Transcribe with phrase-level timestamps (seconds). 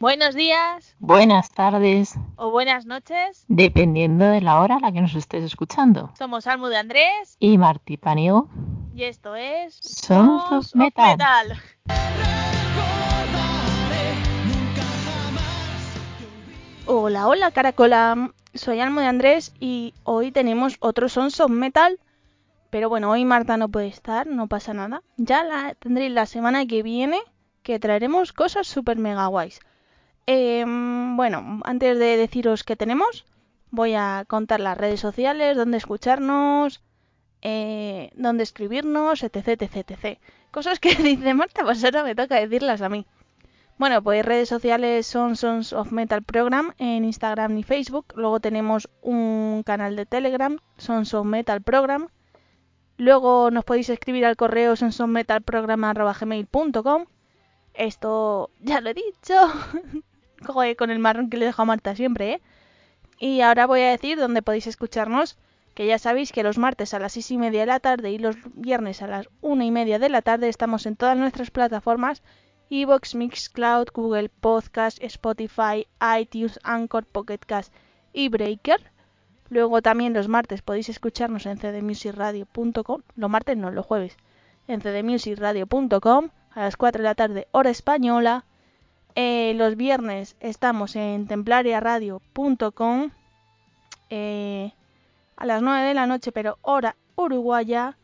[0.00, 3.44] Buenos días Buenas tardes, o buenas noches.
[3.48, 6.12] dependiendo de la hora a la que nos estés escuchando.
[6.16, 8.48] Somos Almu de Andrés Y Martí Paniego,
[8.94, 11.60] y esto es Sons of Sons Metal.
[16.86, 21.98] Hola, hola Caracola, soy Almo de Andrés y hoy tenemos otro Sons of Metal.
[22.70, 25.02] Pero bueno, hoy Marta no puede estar, no pasa nada.
[25.16, 27.18] Ya la tendréis la semana que viene
[27.62, 29.60] que traeremos cosas super mega guays.
[30.30, 33.24] Em, bueno, antes de deciros qué tenemos,
[33.70, 36.82] voy a contar las redes sociales, dónde escucharnos,
[37.40, 40.18] eh, dónde escribirnos, etc, etc, etc.
[40.50, 43.06] Cosas que dice Marta, pues ahora me toca decirlas a mí.
[43.78, 48.12] Bueno, pues redes sociales son Sons of Metal Program en Instagram y Facebook.
[48.14, 52.08] Luego tenemos un canal de Telegram, Sons of Metal Program.
[52.98, 57.06] Luego nos podéis escribir al correo sonsofmetalprogram.gmail.com
[57.72, 59.32] Esto ya lo he dicho.
[60.46, 62.42] Con el marrón que le dejo a Marta siempre, ¿eh?
[63.18, 65.36] Y ahora voy a decir dónde podéis escucharnos,
[65.74, 68.18] que ya sabéis que los martes a las seis y media de la tarde y
[68.18, 72.22] los viernes a las una y media de la tarde estamos en todas nuestras plataformas
[72.70, 75.86] Evox, Mixcloud, Google Podcast, Spotify,
[76.20, 77.72] iTunes, Anchor, Pocket Cast
[78.12, 78.92] y Breaker.
[79.48, 84.16] Luego también los martes podéis escucharnos en cdmusicradio.com, los martes no, los jueves,
[84.66, 88.44] en cdmusicradio.com a las 4 de la tarde hora española.
[89.20, 93.10] Eh, los viernes estamos en templariaradio.com
[94.10, 94.72] eh,
[95.34, 97.96] a las 9 de la noche, pero hora uruguaya,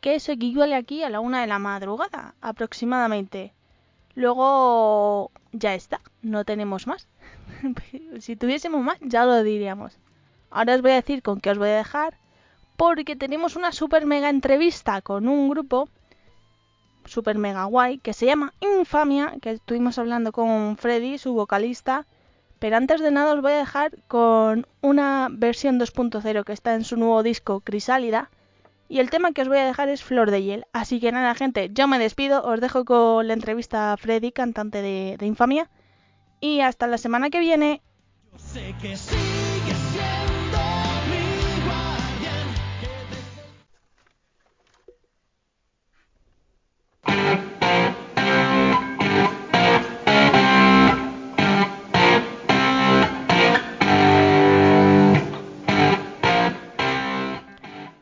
[0.00, 3.52] que eso equivale aquí a la 1 de la madrugada aproximadamente.
[4.14, 7.08] Luego ya está, no tenemos más.
[8.20, 9.98] si tuviésemos más, ya lo diríamos.
[10.52, 12.14] Ahora os voy a decir con qué os voy a dejar,
[12.76, 15.88] porque tenemos una super mega entrevista con un grupo
[17.04, 22.06] super mega guay que se llama Infamia, que estuvimos hablando con Freddy, su vocalista.
[22.58, 26.84] Pero antes de nada os voy a dejar con una versión 2.0 que está en
[26.84, 28.30] su nuevo disco Crisálida.
[28.88, 30.66] Y el tema que os voy a dejar es Flor de Hiel.
[30.72, 32.42] Así que nada, gente, yo me despido.
[32.42, 35.70] Os dejo con la entrevista a Freddy, cantante de, Infamia.
[36.40, 37.82] Y hasta la semana que viene.
[38.36, 38.96] Sé que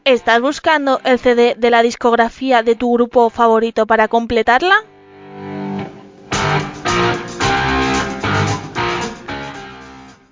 [0.09, 4.83] ¿Estás buscando el CD de la discografía de tu grupo favorito para completarla?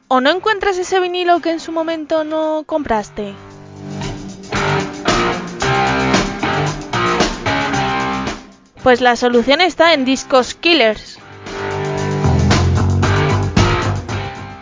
[0.09, 3.35] ¿O no encuentras ese vinilo que en su momento no compraste?
[8.87, 11.19] Pues la solución está en Discos Killers.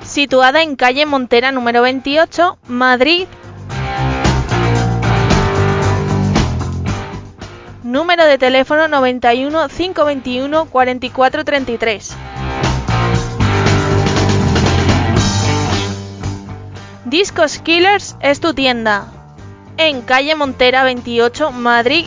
[0.02, 3.26] Situada en calle Montera número 28, Madrid,
[7.82, 12.16] Número de teléfono 91 521 4433.
[17.04, 19.04] Discos Killers es tu tienda.
[19.76, 22.06] En calle Montera 28, Madrid.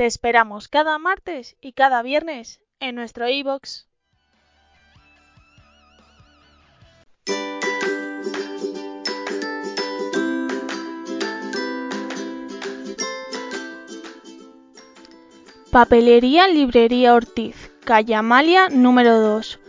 [0.00, 3.86] Te esperamos cada martes y cada viernes en nuestro iBox.
[15.70, 19.60] Papelería Librería Ortiz, calle Amalia número 2.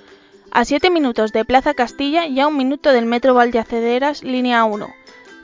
[0.51, 4.87] A 7 minutos de Plaza Castilla y a un minuto del Metro Valdeacederas, línea 1.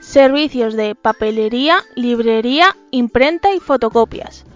[0.00, 4.46] Servicios de papelería, librería, imprenta y fotocopias.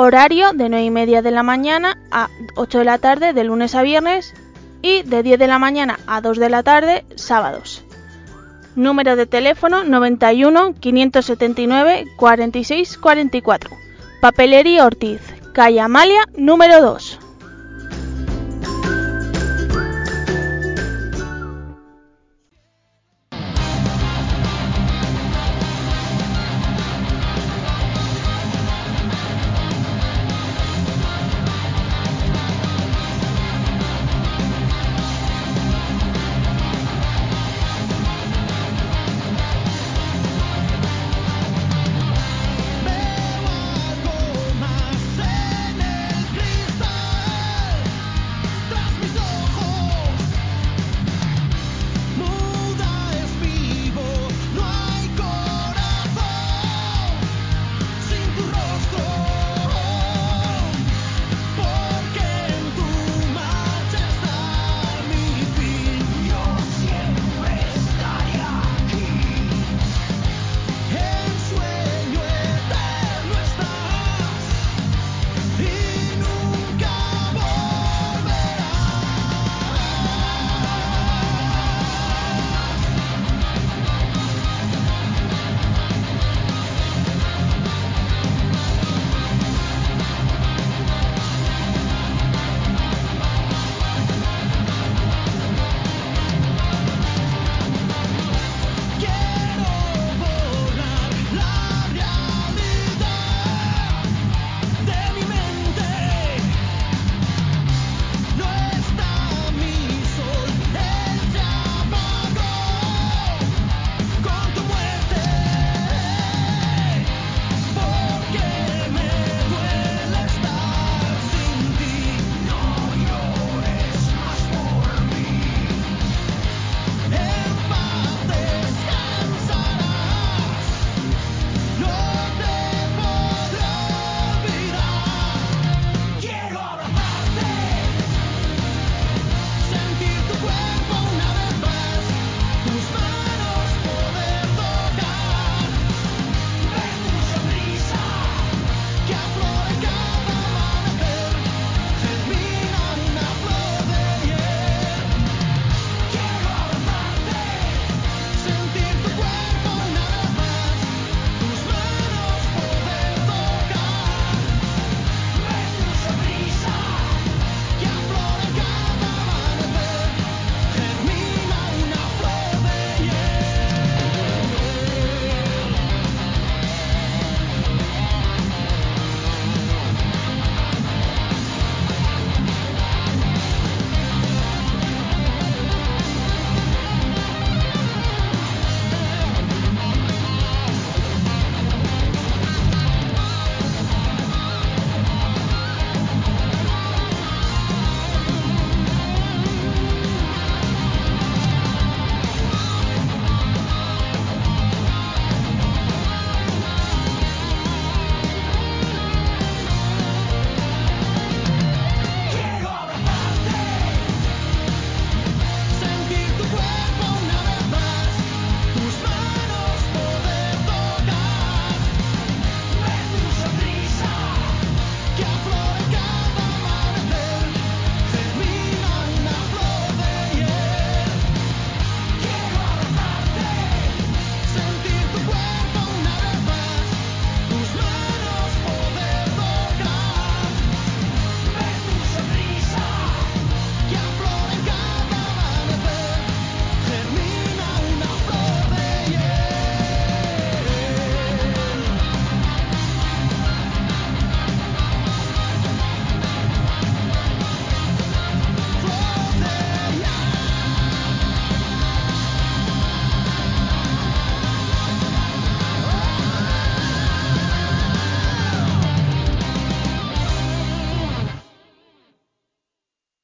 [0.00, 3.74] Horario de 9 y media de la mañana a 8 de la tarde de lunes
[3.74, 4.32] a viernes
[4.80, 7.82] y de 10 de la mañana a 2 de la tarde sábados.
[8.76, 13.70] Número de teléfono 91 579 46 44.
[14.20, 15.20] Papelería Ortiz,
[15.52, 17.18] calle Amalia número 2.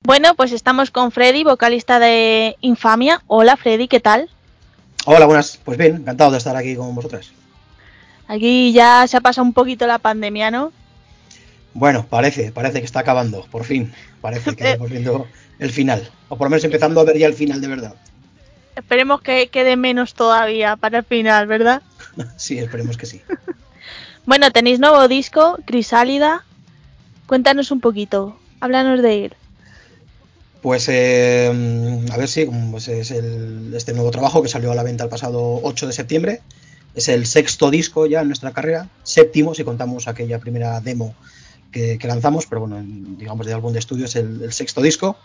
[0.07, 3.23] Bueno, pues estamos con Freddy, vocalista de Infamia.
[3.27, 4.29] Hola Freddy, ¿qué tal?
[5.07, 5.59] Hola, buenas.
[5.65, 7.33] Pues bien, encantado de estar aquí con vosotras.
[8.29, 10.73] Aquí ya se ha pasado un poquito la pandemia, ¿no?
[11.73, 13.95] Bueno, parece, parece que está acabando, por fin.
[14.21, 15.27] Parece que estamos viendo
[15.59, 16.11] el final.
[16.29, 17.95] O por lo menos empezando a ver ya el final de verdad.
[18.77, 21.81] Esperemos que quede menos todavía para el final, ¿verdad?
[22.37, 23.23] Sí, esperemos que sí.
[24.27, 26.45] Bueno, tenéis nuevo disco, Crisálida.
[27.27, 29.37] Cuéntanos un poquito, háblanos de él.
[30.65, 31.53] Pues eh,
[32.11, 35.11] a ver si pues es el- este nuevo trabajo que salió a la venta el
[35.11, 36.41] pasado 8 de septiembre.
[36.95, 41.15] Es el sexto disco ya en nuestra carrera, séptimo si contamos aquella primera demo
[41.71, 45.19] que, lanzamos, pero bueno, en- digamos de álbum de estudio es el, sexto disco.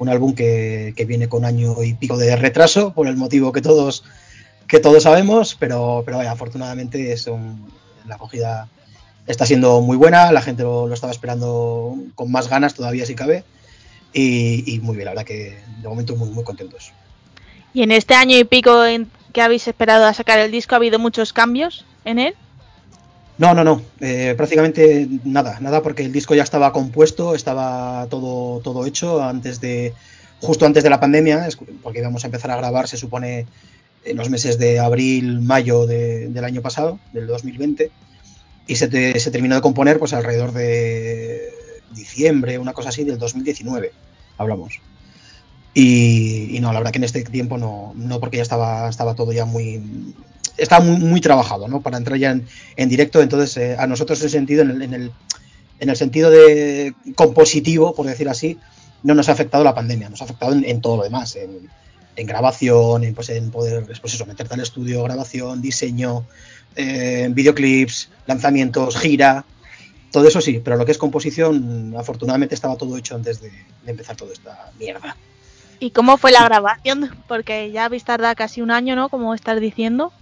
[0.00, 4.02] Un álbum que, viene con año y pico de retraso, por el motivo que todos,
[4.66, 7.28] que todos sabemos, pero, pero afortunadamente es
[8.08, 8.68] la acogida
[9.28, 13.14] está siendo muy buena, la gente lo, lo estaba esperando con más ganas todavía si
[13.14, 13.44] cabe.
[14.14, 16.92] Y, y muy bien, la verdad que de momento muy, muy contentos.
[17.74, 20.78] Y en este año y pico en que habéis esperado a sacar el disco, ¿ha
[20.78, 22.34] habido muchos cambios en él?
[23.36, 28.60] No, no, no, eh, prácticamente nada, nada porque el disco ya estaba compuesto, estaba todo,
[28.60, 29.92] todo hecho antes de,
[30.40, 31.48] justo antes de la pandemia,
[31.82, 33.46] porque íbamos a empezar a grabar, se supone,
[34.04, 37.90] en los meses de abril, mayo de- del año pasado, del 2020,
[38.68, 41.40] y se, te- se terminó de componer pues alrededor de
[41.92, 43.90] diciembre, una cosa así, del 2019,
[44.38, 44.80] hablamos.
[45.74, 49.14] Y, y no, la verdad que en este tiempo no, no porque ya estaba, estaba
[49.14, 49.82] todo ya muy,
[50.56, 51.80] estaba muy, muy trabajado, ¿no?
[51.80, 54.94] Para entrar ya en, en directo, entonces eh, a nosotros en sentido, en el, en
[54.94, 55.12] el,
[55.80, 58.58] en el sentido de compositivo, por decir así,
[59.02, 61.68] no nos ha afectado la pandemia, nos ha afectado en, todo lo demás, en,
[62.16, 66.24] en grabación, en, pues, en poder, pues eso, meterte al estudio, grabación, diseño,
[66.76, 69.44] eh, videoclips, lanzamientos, gira,
[70.14, 73.90] todo eso sí, pero lo que es composición, afortunadamente estaba todo hecho antes de, de
[73.90, 75.16] empezar toda esta mierda.
[75.80, 77.10] ¿Y cómo fue la grabación?
[77.26, 79.08] Porque ya habéis tardado casi un año, ¿no?
[79.08, 80.12] Como estás diciendo.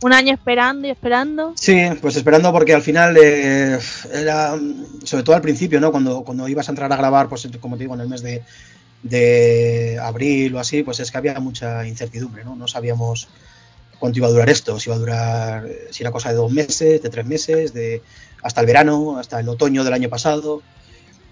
[0.00, 1.52] Un año esperando y esperando.
[1.54, 3.78] Sí, pues esperando porque al final eh,
[4.12, 4.58] era,
[5.04, 5.92] sobre todo al principio, ¿no?
[5.92, 8.42] Cuando, cuando ibas a entrar a grabar, pues como te digo, en el mes de,
[9.04, 12.56] de abril o así, pues es que había mucha incertidumbre, ¿no?
[12.56, 13.28] No sabíamos
[13.98, 16.52] cuánto iba a durar esto, si iba a durar, eh, si era cosa de dos
[16.52, 18.02] meses, de tres meses, de
[18.42, 20.62] hasta el verano, hasta el otoño del año pasado.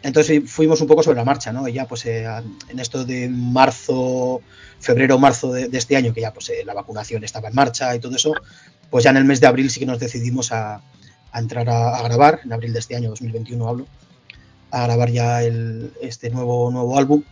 [0.02, 1.66] Entonces fuimos un poco sobre la marcha, ¿no?
[1.66, 2.26] Y ya pues eh,
[2.68, 4.40] en esto de marzo,
[4.78, 7.98] febrero, marzo de, este año, que ya pues eh, la vacunación estaba en marcha y
[7.98, 8.34] todo eso,
[8.90, 10.82] pues ya en el mes de abril sí que nos decidimos a,
[11.34, 13.86] entrar a, a grabar, en abril de este año 2021 hablo,
[14.70, 17.22] a grabar ya el, este nuevo, nuevo álbum.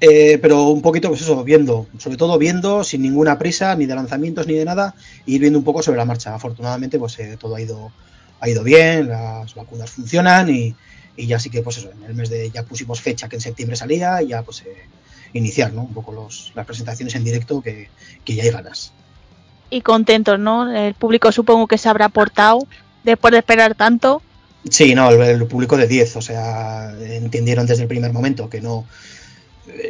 [0.00, 3.94] Eh, pero un poquito, pues eso, viendo, sobre todo viendo, sin ninguna prisa, ni de
[3.94, 4.94] lanzamientos ni de nada,
[5.26, 6.34] y ir viendo un poco sobre la marcha.
[6.34, 7.92] Afortunadamente, pues eh, todo ha ido,
[8.40, 10.74] ha ido bien, las vacunas funcionan y,
[11.16, 13.42] y ya sí que, pues eso, en el mes de ya pusimos fecha que en
[13.42, 14.86] septiembre salía y ya pues eh,
[15.32, 15.82] iniciar, ¿no?
[15.82, 17.88] Un poco los, las presentaciones en directo que,
[18.24, 18.92] que ya hay ganas.
[19.68, 20.74] Y contentos, ¿no?
[20.74, 22.66] El público supongo que se habrá portado
[23.04, 24.22] después de esperar tanto.
[24.68, 28.60] Sí, no, el, el público de 10, o sea, entendieron desde el primer momento que
[28.60, 28.86] no,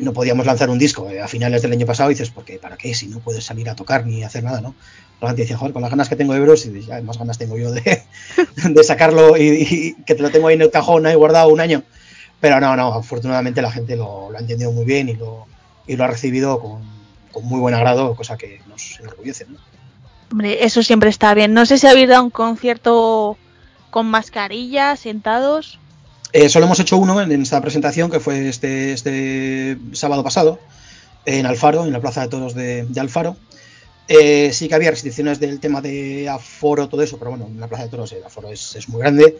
[0.00, 2.59] no podíamos lanzar un disco eh, a finales del año pasado y dices, ¿por qué?
[2.59, 2.95] ¿Para qué?
[2.95, 4.75] Si no puedes salir a tocar ni hacer nada, ¿no?
[5.21, 7.39] La gente dice, joder, con las ganas que tengo de veros, y ya más ganas
[7.39, 8.03] tengo yo de,
[8.71, 11.61] de sacarlo y, y que te lo tengo ahí en el cajón ahí guardado un
[11.61, 11.83] año.
[12.41, 15.47] Pero no, no, afortunadamente la gente lo, lo ha entendido muy bien y lo,
[15.87, 16.83] y lo ha recibido con,
[17.33, 19.59] con muy buen agrado, cosa que nos enorgullece, ¿no?
[20.33, 21.53] Hombre, eso siempre está bien.
[21.53, 23.37] No sé si habéis dado un concierto
[23.91, 25.79] con mascarilla, sentados.
[26.33, 30.61] Eh, solo hemos hecho uno en, esta presentación, que fue este, este sábado pasado,
[31.27, 33.37] en Alfaro, en la Plaza de Toros de, Alfaro.
[34.07, 37.67] Eh, sí que había restricciones del tema de aforo, todo eso, pero bueno, en la
[37.67, 39.39] Plaza de Toros el aforo es, es muy grande.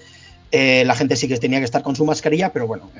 [0.51, 2.91] Eh, la gente sí que tenía que estar con su mascarilla, pero bueno,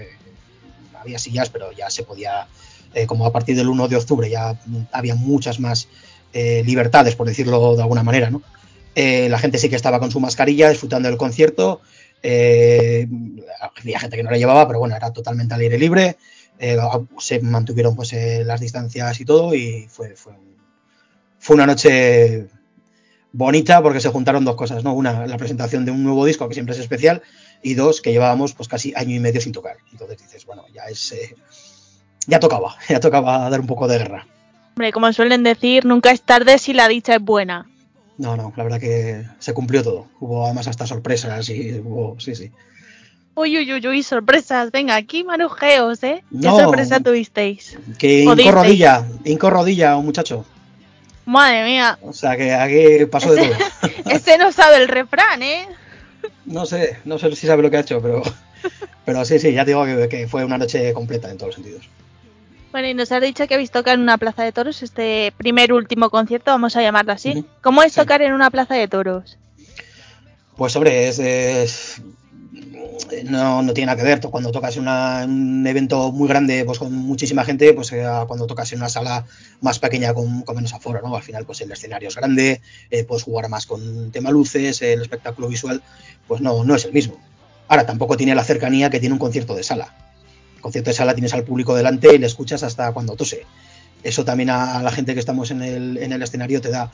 [1.01, 2.47] había sillas, pero ya se podía,
[3.07, 4.57] como a partir del 1 de octubre ya
[4.93, 5.89] había muchas más
[6.33, 8.43] libertades, por decirlo de alguna manera, ¿no?
[8.95, 11.81] La gente sí que estaba con su mascarilla, disfrutando del concierto.
[12.23, 13.07] Eh,
[13.79, 16.17] había gente que no la llevaba, pero bueno, era totalmente al aire libre.
[16.59, 16.77] Eh,
[17.19, 20.35] se mantuvieron pues eh, las distancias y todo, y fue, fue,
[21.39, 22.49] fue una noche
[23.33, 24.93] bonita porque se juntaron dos cosas, ¿no?
[24.93, 27.23] Una, la presentación de un nuevo disco que siempre es especial,
[27.63, 29.79] y dos, que llevábamos pues casi año y medio sin tocar.
[29.93, 31.15] Entonces dices, bueno, ya es.
[32.27, 34.27] ya tocaba, ya tocaba dar un poco de guerra.
[34.77, 37.69] Hombre, como suelen decir, nunca es tarde si la dicha es buena.
[38.21, 40.07] No, no, la verdad que se cumplió todo.
[40.21, 42.51] Hubo además hasta sorpresas y hubo, sí, sí.
[43.35, 44.71] Uy, uy, uy, uy, sorpresas.
[44.71, 46.23] Venga, aquí marujeos, ¿eh?
[46.31, 46.59] ¿Qué No.
[46.59, 47.79] sorpresa tuvisteis?
[47.99, 48.51] Que disteis.
[48.53, 50.45] rodilla, hinco rodilla un muchacho.
[51.25, 53.57] Madre mía, O sea que aquí pasó de todo.
[54.11, 55.67] ese no sabe el refrán, ¿eh?
[56.45, 58.21] No sé, no sé si sabe lo que ha hecho, pero
[59.07, 61.55] pero sí, sí, ya te digo que, que fue una noche completa en todos los
[61.55, 61.89] sentidos.
[62.73, 65.73] Bueno, y nos has dicho que habéis tocado en una plaza de toros este primer
[65.73, 67.45] último concierto, vamos a llamarlo así.
[67.63, 68.01] ¿Cómo es Sí.
[68.01, 69.39] tocar en una plaza de toros?
[70.57, 72.03] Pues hombre, es, es-
[73.25, 74.21] no, no tiene nada que ver.
[74.21, 78.71] Cuando tocas en un evento muy grande, pues con muchísima gente, pues eh, cuando tocas
[78.73, 79.25] en una sala
[79.61, 81.17] más pequeña con, con menos aforo, ¿no?
[81.17, 82.61] Al final, pues el escenario es grande,
[82.91, 85.83] eh, puedes jugar más con tema luces, el espectáculo visual,
[86.29, 87.17] pues no, no es el mismo.
[87.67, 89.93] Ahora, tampoco tiene la cercanía que tiene un concierto de sala.
[90.61, 93.47] Concierto de sala tienes al público delante y le escuchas hasta cuando tose.
[94.03, 96.91] Eso también a, la gente que estamos en el, en el escenario te da,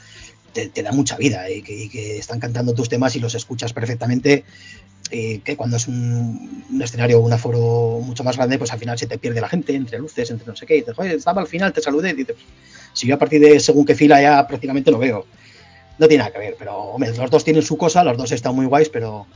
[0.52, 3.72] te, da mucha vida y que, y que están cantando tus temas y los escuchas
[3.72, 4.44] perfectamente.
[5.10, 8.98] Y que cuando es un, escenario o un aforo mucho más grande, pues al final
[8.98, 10.76] se te pierde la gente entre luces, entre no sé qué.
[10.76, 12.12] Y dices, "Oye, estaba al final, te saludé.
[12.12, 12.36] Dices,
[12.92, 15.26] si yo a partir de según qué fila ya prácticamente lo veo.
[15.98, 18.54] No tiene nada que ver, pero hombre, los dos tienen su cosa, los dos están
[18.54, 19.26] muy guays, pero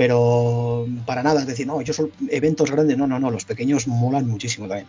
[0.00, 3.86] pero para nada, es decir, no, yo son eventos grandes, no, no, no, los pequeños
[3.86, 4.88] molan muchísimo también.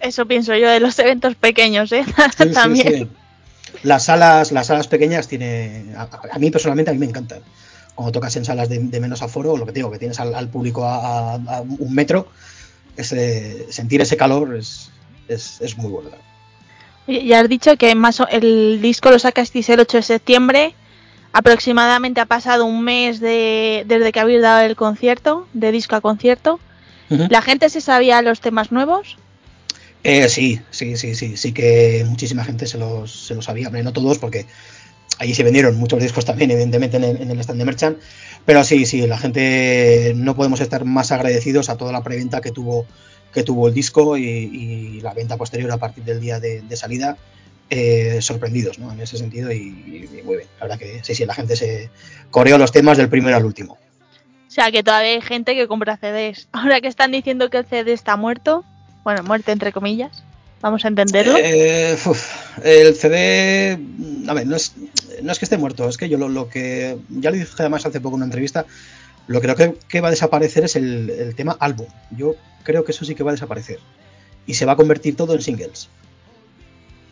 [0.00, 2.04] Eso pienso yo de los eventos pequeños, ¿eh?
[2.38, 2.86] Sí, También.
[2.86, 3.08] sí.
[3.82, 7.40] Las salas, las salas pequeñas tiene, a, a mí personalmente a mí me encantan.
[7.96, 10.36] Cuando tocas en salas de, de menos aforo, lo que te digo, que tienes al,
[10.36, 12.28] al público a, a- a un metro,
[12.96, 14.92] ese, sentir ese calor es,
[15.26, 16.10] es, es muy bueno.
[17.08, 20.74] Ya has dicho que más o- el disco lo sacasteis el 8 de septiembre.
[21.32, 26.00] Aproximadamente ha pasado un mes de, desde que habéis dado el concierto, de disco a
[26.00, 26.58] concierto.
[27.08, 29.16] ¿La gente se sabía los temas nuevos?
[30.04, 33.82] Eh, sí, sí, sí, sí, sí que muchísima gente se los, se los sabía, hombre,
[33.82, 34.46] no todos, porque
[35.18, 37.98] allí se vendieron muchos discos también, evidentemente, en el, en el stand de Merchant,
[38.46, 42.52] pero sí, sí, la gente no podemos estar más agradecidos a toda la preventa que
[42.52, 42.86] tuvo,
[43.34, 46.76] que tuvo el disco y, y la venta posterior a partir del día de, de
[46.76, 47.18] salida,
[47.70, 48.92] eh, sorprendidos, ¿no?
[48.92, 51.88] En ese sentido, y, y muy bien, la verdad que sí, sí, la gente se
[52.30, 53.78] coreó los temas del primero al último.
[54.50, 56.48] O sea, que todavía hay gente que compra CDs.
[56.52, 58.64] Ahora que están diciendo que el CD está muerto,
[59.04, 60.24] bueno, muerte entre comillas,
[60.60, 61.36] vamos a entenderlo.
[61.38, 63.78] Eh, uf, el CD,
[64.26, 64.74] a ver, no es,
[65.22, 67.86] no es que esté muerto, es que yo lo, lo que, ya lo dije además
[67.86, 68.66] hace poco en una entrevista,
[69.28, 71.86] lo que creo que, que va a desaparecer es el, el tema álbum.
[72.10, 72.34] Yo
[72.64, 73.78] creo que eso sí que va a desaparecer.
[74.46, 75.88] Y se va a convertir todo en singles.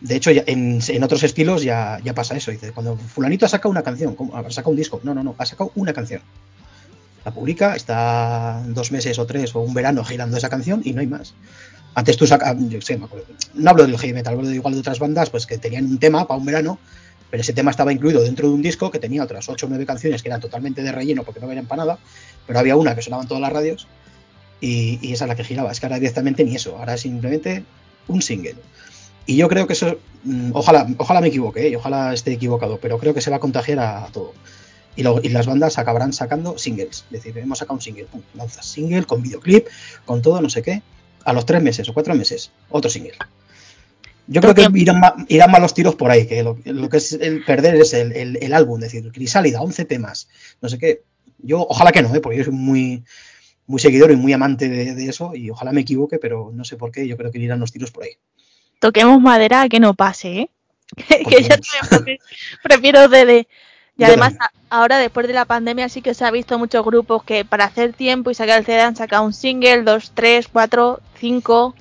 [0.01, 2.51] De hecho, ya en, en otros estilos ya, ya pasa eso.
[2.51, 5.01] Dice, cuando fulanito ha sacado una canción, ha sacado un disco.
[5.03, 6.21] No, no, no, ha sacado una canción.
[7.25, 11.01] La publica, está dos meses o tres o un verano girando esa canción y no
[11.01, 11.33] hay más.
[11.95, 15.45] Antes tú sacas, no hablo del heavy metal, hablo de igual de otras bandas, pues
[15.45, 16.79] que tenían un tema para un verano,
[17.29, 19.85] pero ese tema estaba incluido dentro de un disco que tenía otras 8 o 9
[19.85, 21.99] canciones que eran totalmente de relleno porque no venían para nada,
[22.47, 23.87] pero había una que sonaba en todas las radios
[24.61, 25.71] y, y esa es la que giraba.
[25.71, 27.65] Es que ahora directamente ni eso, ahora es simplemente
[28.07, 28.55] un single.
[29.29, 29.89] Y yo creo que eso,
[30.23, 31.75] mm, ojalá, ojalá me equivoque, ¿eh?
[31.75, 34.33] ojalá esté equivocado, pero creo que se va a contagiar a, a todo.
[34.95, 37.05] Y, las bandas acabarán sacando singles.
[37.11, 39.67] Es decir, hemos sacado un single, pum, lanzas single con videoclip,
[40.05, 40.81] con todo, no sé qué.
[41.25, 43.13] A los tres meses o cuatro meses, otro single.
[44.27, 46.97] Yo creo que irán, ma- irán más los tiros por ahí, que lo, lo que
[46.97, 50.27] es el perder es el, el, el álbum, es decir, Crisálida, 11 temas,
[50.61, 51.01] no sé qué.
[51.39, 52.19] Yo, ojalá que no, ¿eh?
[52.21, 53.03] porque yo soy muy,
[53.67, 56.77] muy seguidor y muy amante de, de eso, y ojalá me equivoque, pero no sé
[56.77, 58.11] por qué, yo creo que irán los tiros por ahí.
[58.79, 60.49] Toquemos madera a que no pase, ¿eh?
[60.97, 61.47] que
[61.89, 62.17] también
[62.63, 63.47] prefiero- CD.
[63.97, 67.23] Y además, a- ahora después de la pandemia sí que se ha visto muchos grupos
[67.23, 71.01] que para hacer tiempo y sacar el CD han sacado un single, dos, tres, cuatro,
[71.19, 71.75] cinco.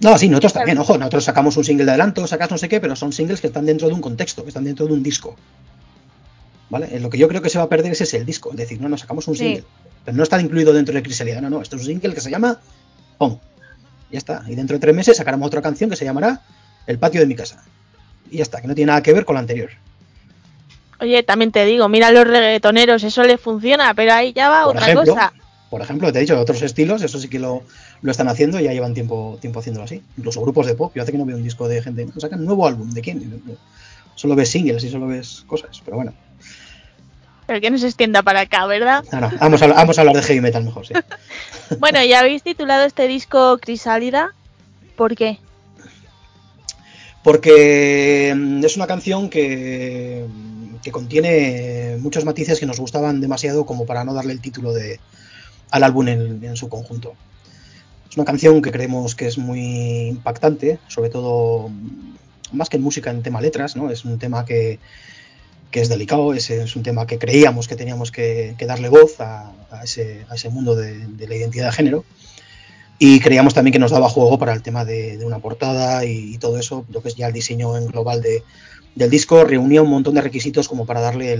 [0.00, 2.80] No, sí, nosotros también, ojo, nosotros sacamos un single de adelanto, sacas no sé qué,
[2.80, 5.36] pero son singles que están dentro de un contexto, que están dentro de un disco.
[6.70, 6.98] ¿Vale?
[7.00, 8.80] Lo que yo creo que se va a perder es ese el disco, es decir,
[8.80, 9.44] no, nos sacamos un Sí.
[9.44, 9.64] single,
[10.04, 12.30] pero no está incluido dentro de Crisalida, no, no, esto es un single que se
[12.30, 12.58] llama
[13.18, 13.36] Pong.
[14.12, 16.42] Ya está, y dentro de tres meses sacaremos otra canción que se llamará
[16.86, 17.64] El patio de mi casa.
[18.30, 19.70] Y ya está, que no tiene nada que ver con la anterior.
[21.00, 24.76] Oye, también te digo, mira los reggaetoneros, eso les funciona, pero ahí ya va Por
[24.76, 25.32] otra ejemplo, cosa.
[25.70, 27.62] Por ejemplo, te he dicho, otros estilos, eso sí que lo,
[28.02, 30.02] lo están haciendo y ya llevan tiempo, tiempo haciéndolo así.
[30.18, 32.46] Incluso grupos de pop, yo hace que no veo un disco de gente, sacan un
[32.46, 33.42] nuevo álbum, ¿de quién?
[34.14, 36.12] Solo ves singles y solo ves cosas, pero bueno.
[37.52, 39.04] Pero que no se extienda para acá, ¿verdad?
[39.12, 40.94] No, no, vamos, a, vamos a hablar de heavy metal mejor, sí.
[41.78, 44.32] bueno, ya habéis titulado este disco Crisálida.
[44.96, 45.38] ¿Por qué?
[47.22, 50.24] Porque mm, es una canción que,
[50.82, 54.98] que contiene muchos matices que nos gustaban demasiado como para no darle el título de,
[55.70, 57.12] al álbum en, en su conjunto.
[58.08, 62.82] Es una canción que creemos que es muy impactante, sobre todo mm, más que en
[62.82, 63.90] música, en tema letras, ¿no?
[63.90, 64.78] Es un tema que,
[65.72, 69.50] que es delicado, es, es un tema que creíamos que teníamos que, darle voz a,
[69.82, 72.04] ese, ese mundo de, la identidad de género.
[72.98, 76.58] Y creíamos también que nos daba juego para el tema de, una portada y, todo
[76.58, 78.44] eso, lo que es ya el diseño en global de,
[78.94, 81.32] del disco, reunía un montón de requisitos como para darle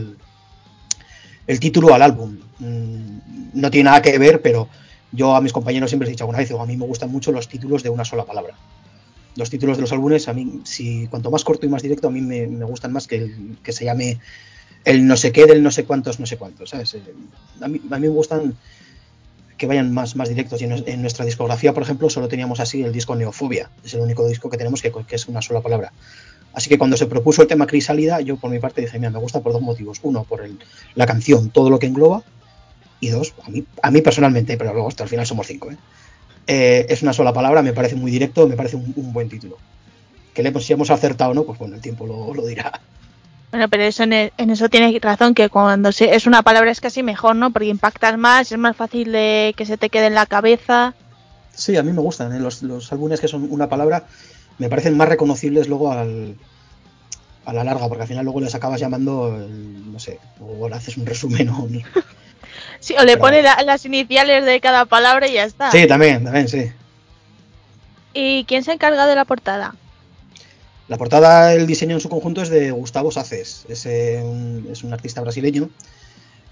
[1.47, 2.39] el, título al álbum.
[2.59, 3.19] Mm,
[3.53, 4.69] no tiene nada que ver, pero
[5.13, 7.13] yo a mis compañeros siempre les he dicho alguna vez, digo, a mí me gustan
[7.13, 8.55] mucho los títulos de una sola palabra.
[9.35, 12.11] Los títulos de los álbumes, a mí, si cuanto más corto y más directo, a
[12.11, 14.21] mí me, me gustan más que el que se llame
[14.85, 16.95] el no sé qué del no sé cuántos, no sé cuántos, ¿sabes?
[16.95, 17.15] Eh,
[17.63, 18.59] A mí, a mí me gustan
[19.57, 20.61] que vayan más, más directos.
[20.61, 23.71] Y en, en nuestra discografía, por ejemplo, solo teníamos así el disco Neofobia.
[23.83, 25.95] Es el único disco que tenemos que, que es una sola palabra.
[26.53, 29.19] Así que cuando se propuso el tema Crisálida, yo por mi parte dije, mira, me
[29.21, 29.99] gusta por dos motivos.
[30.03, 30.59] Uno, por el-
[30.95, 32.25] la canción, todo lo que engloba.
[33.01, 35.79] Y dos, a mí, a mí personalmente, pero luego hasta al final somos cinco, ¿eh?
[36.47, 39.59] Eh, es una sola palabra, me parece muy directo, me parece un, un buen título.
[40.35, 42.81] Que le, pues, si hemos acertado o no, pues bueno, el tiempo lo, lo dirá.
[43.51, 46.71] Bueno, pero eso en, e- en eso tienes razón, que cuando se- es una palabra
[46.71, 47.51] es casi mejor, ¿no?
[47.51, 50.95] Porque impactas más, es más fácil de que se te quede en la cabeza.
[51.55, 52.41] Sí, a mí me gustan, ¿eh?
[52.41, 54.05] los, los álbumes que son una palabra
[54.59, 56.35] me parecen más reconocibles luego al,
[57.45, 60.75] a la larga, porque al final luego les acabas llamando, el- no sé, o le
[60.75, 61.81] haces un resumen o no-
[62.81, 65.71] Sí, o le Pero- la- las iniciales de cada palabra y ya está.
[65.71, 66.71] Sí, también, también, sí.
[68.15, 69.75] ¿Y quién se encarga de la portada?
[70.89, 74.83] La portada, el diseño en su conjunto es de Gustavo Saces, es, eh, un, es
[74.85, 75.71] un artista brasileño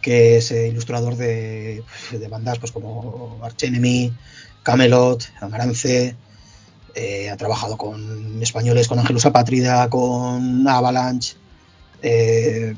[0.01, 4.11] que es eh, ilustrador de, de bandas pues como Arch Enemy,
[4.63, 6.17] Camelot, Amarance,
[6.95, 11.35] eh, ha trabajado con españoles, con Ángelus Apátrida, con Avalanche,
[12.03, 12.75] eh,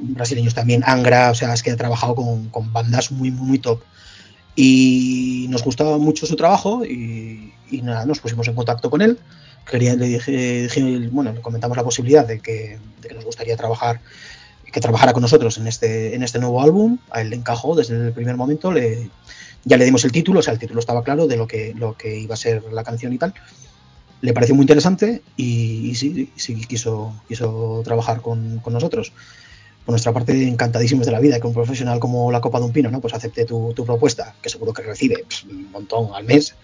[0.00, 3.58] brasileños también, Angra, o sea, es que ha trabajado con, con bandas muy, muy, muy
[3.58, 3.82] top.
[4.56, 9.18] Y nos gustaba mucho su trabajo y, y nada, nos pusimos en contacto con él.
[9.70, 13.56] Quería, le dije, dije- bueno, le comentamos la posibilidad de que, de que nos gustaría
[13.56, 14.00] trabajar,
[14.72, 16.98] que trabajara con nosotros en este, en este nuevo álbum.
[17.10, 19.10] A él le encajó desde el primer momento, le,
[19.64, 21.96] ya le dimos el título, o sea, el título estaba claro de lo que, lo
[21.96, 23.34] que iba a ser la canción y tal.
[24.20, 29.12] Le pareció muy interesante y, y sí, sí quiso, quiso trabajar con, con nosotros.
[29.90, 32.72] Por nuestra parte, encantadísimos de la vida que un profesional como la Copa de un
[32.72, 33.00] Pino, ¿no?
[33.00, 36.54] Pues acepte tu, tu propuesta, que seguro que recibe pues, un montón al mes.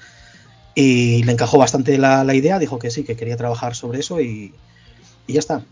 [0.76, 4.20] Y le encajó bastante la, la idea, dijo que sí, que quería trabajar sobre eso
[4.20, 4.54] y,
[5.26, 5.64] y ya está.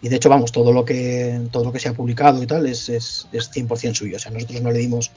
[0.00, 2.64] Y de hecho, vamos, todo lo que, todo lo que se ha publicado y tal
[2.66, 4.14] es, es, es 100% suyo.
[4.14, 5.10] O sea, nosotros no le dimos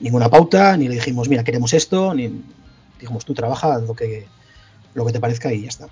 [0.00, 2.42] ninguna pauta, ni le dijimos, mira, queremos esto, ni
[2.98, 4.26] dijimos, tú trabaja lo que,
[4.92, 5.86] lo que te parezca y ya está.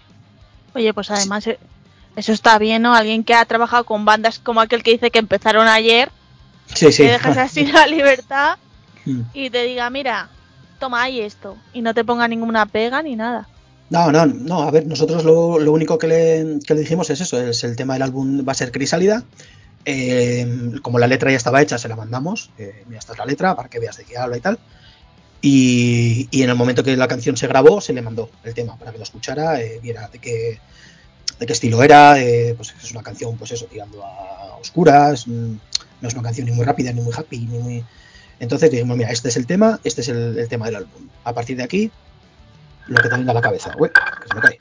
[0.75, 1.61] Oye, pues además eh,
[2.17, 2.95] eso está bien, ¿no?
[2.95, 6.11] Alguien que ha trabajado con bandas como aquel que dice que empezaron ayer,
[6.75, 7.05] Sí, sí.
[7.05, 8.59] te dejas así la libertad
[9.05, 9.21] Mm.
[9.35, 10.29] y te diga, mira,
[10.81, 11.57] toma ahí esto.
[11.73, 13.47] Y no te ponga ninguna pega ni nada.
[13.89, 17.21] No, no, no, a ver, nosotros lo, lo único que le, que le dijimos es
[17.21, 19.23] eso, es el tema del álbum va a ser Crisálida.
[19.85, 22.51] Eh, como la letra ya estaba hecha, se la mandamos.
[22.59, 24.59] Eh, mira, esta es la letra para que veas de qué habla y tal.
[25.41, 28.77] Y, y en el momento que la canción se grabó, se le mandó el tema
[28.77, 30.59] para que lo escuchara, eh, viera de qué,
[31.38, 32.20] de qué estilo era.
[32.20, 35.27] eh, pues es una canción, pues eso, tirando a oscuras.
[35.27, 35.55] mm,
[36.01, 37.85] No es una canción ni muy rápida, ni muy happy, ni muy.
[38.40, 41.09] Entonces dijimos, mira, este es el tema, este es el, el tema del álbum.
[41.25, 41.90] A partir de aquí,
[42.88, 43.75] lo que te venga a la cabeza.
[43.79, 44.59] Ué, que se me cae.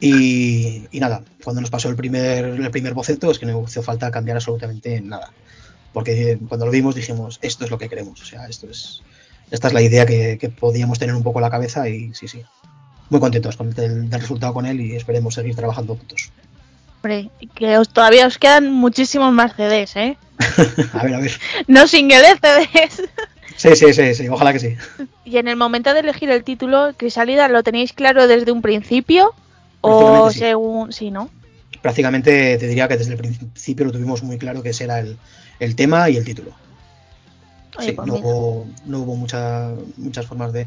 [0.00, 3.82] Y, y nada, cuando nos pasó el primer, el primer boceto es que no hizo
[3.82, 5.32] falta cambiar absolutamente nada.
[5.92, 8.20] Porque cuando lo vimos dijimos, esto es lo que queremos.
[8.20, 9.02] O sea, esto es,
[9.50, 12.28] esta es la idea que, que podíamos tener un poco en la cabeza y sí,
[12.28, 12.42] sí.
[13.10, 13.74] Muy contentos con el,
[14.10, 16.30] del resultado con él y esperemos seguir trabajando juntos.
[16.96, 20.16] Hombre, que os, todavía os quedan muchísimos más CDs, ¿eh?
[20.92, 21.32] a ver, a ver.
[21.66, 23.02] No singles, CDs.
[23.56, 24.76] Sí, sí, sí, sí, ojalá que sí.
[25.24, 29.32] y en el momento de elegir el título, Crisálida, ¿lo tenéis claro desde un principio?
[29.80, 30.40] O sí.
[30.40, 30.92] según...
[30.92, 31.30] Sí, ¿no?
[31.82, 35.16] Prácticamente te diría que desde el principio lo tuvimos muy claro que ese era el,
[35.60, 36.50] el tema y el título.
[37.78, 40.66] Oye, Sí, pues no hubo, no hubo mucha- muchas formas de.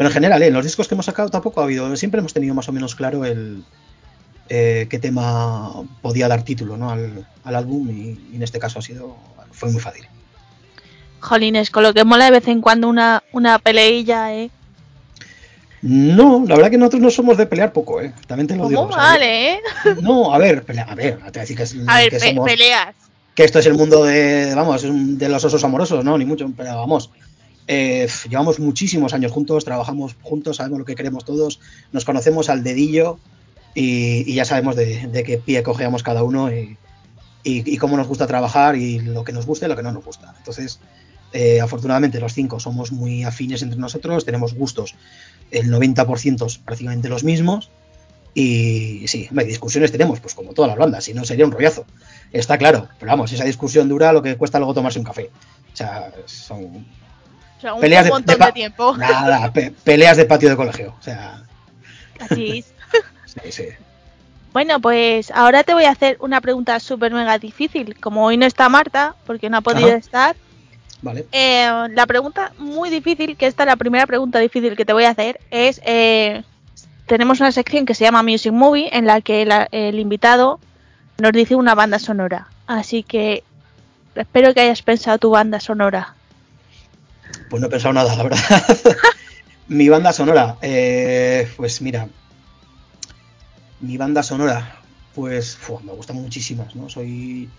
[0.00, 0.46] Pero en general, ¿eh?
[0.46, 1.94] en los discos que hemos sacado tampoco ha habido.
[1.94, 3.62] Siempre hemos tenido más o menos claro el
[4.48, 6.88] eh, qué tema podía dar título ¿no?
[6.88, 9.14] al, al álbum y, y en este caso ha sido
[9.52, 10.06] fue muy fácil.
[11.20, 14.50] Jolines, con lo que mola de vez en cuando una, una peleilla, ¿eh?
[15.82, 18.14] No, la verdad que nosotros no somos de pelear poco, ¿eh?
[18.26, 18.80] También te lo digo.
[18.84, 19.60] ¿Cómo o sea, vale, eh?
[20.00, 22.20] No, a ver, pelea- a ver, te voy a decir que, es, A ver, que
[22.20, 22.94] somos- peleas.
[23.34, 26.74] que esto es el mundo de, vamos, de los osos amorosos, no, ni mucho, pero
[26.76, 27.10] vamos.
[27.72, 31.60] Eh, llevamos muchísimos años juntos, trabajamos juntos, sabemos lo que queremos todos,
[31.92, 33.20] nos conocemos al dedillo
[33.76, 36.76] y, y ya sabemos de, qué pie cogeamos cada uno y,
[37.44, 40.04] y- cómo nos gusta trabajar y lo que nos gusta y lo que no nos
[40.04, 40.34] gusta.
[40.38, 40.80] Entonces,
[41.32, 44.96] eh, afortunadamente los cinco somos muy afines entre nosotros, tenemos gustos,
[45.52, 47.70] el 90% prácticamente los mismos
[48.34, 51.84] y sí, discusiones tenemos, pues como todas las bandas, si no sería un rollazo.
[52.32, 55.30] Está claro, pero vamos, esa discusión dura lo que cuesta luego tomarse un café.
[55.72, 56.84] O sea, son
[57.60, 58.96] O sea, un, peleas un montón de tiempo.
[58.96, 60.94] Nada, pe- peleas de patio de colegio.
[60.98, 61.42] O sea,
[62.18, 62.72] Cachis.
[63.26, 63.64] sí, sí.
[64.54, 67.94] Bueno, pues ahora te voy a hacer una pregunta súper mega difícil.
[68.00, 69.96] Como hoy no está Marta, porque no ha podido Ajá.
[69.98, 70.36] estar,
[71.02, 71.26] Vale.
[71.32, 75.04] eh, la pregunta muy difícil, que esta es la primera pregunta difícil que te voy
[75.04, 76.42] a hacer, es, eh,
[77.06, 80.58] tenemos una sección que se llama Music Movie, en la que la- el invitado
[81.18, 82.48] nos dice una banda sonora.
[82.66, 83.44] Así que
[84.14, 86.14] espero que hayas pensado tu banda sonora.
[87.50, 88.38] Pues no he pensado nada, la verdad.
[89.68, 92.08] mi banda sonora, eh, pues mira,
[93.80, 94.80] mi banda sonora,
[95.14, 96.88] pues me gustan muchísimas, ¿no?
[96.88, 97.50] Soy,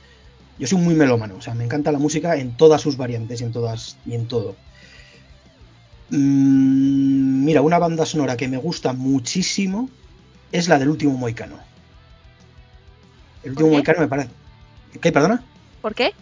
[0.58, 3.44] yo soy muy melómano, o sea, me encanta la música en todas sus variantes y
[3.44, 4.56] en todas y en todo.
[6.10, 9.90] Mm, mira, una banda sonora que me gusta muchísimo
[10.54, 11.58] es la del último Moicano.
[13.44, 13.70] El último?
[13.72, 14.30] Moicano me parece.
[15.02, 15.44] ¿Qué, perdona?
[15.82, 16.14] ¿Por qué?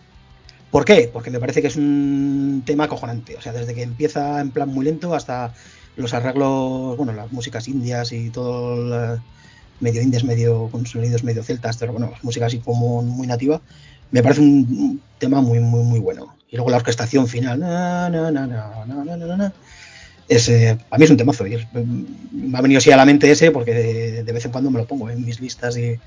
[0.72, 1.10] ¿Por qué?
[1.12, 3.36] Porque me parece que es un tema acojonante.
[3.36, 5.54] O sea, desde que empieza en plan muy lento hasta
[5.96, 9.20] los arreglos, bueno, las músicas indias y todo
[9.80, 13.62] medio indias, medio con sonidos medio celtas, pero bueno, las músicas así como muy nativa,
[14.12, 16.36] me parece un tema muy, muy, muy bueno.
[16.50, 19.54] Y luego la orquestación final, na, na, na,
[20.28, 21.46] es, eh, a mí es un temazo.
[21.48, 24.46] Y es, mm, me ha venido así a la mente ese porque de, de, vez
[24.46, 26.00] en cuando me lo pongo en mis listas y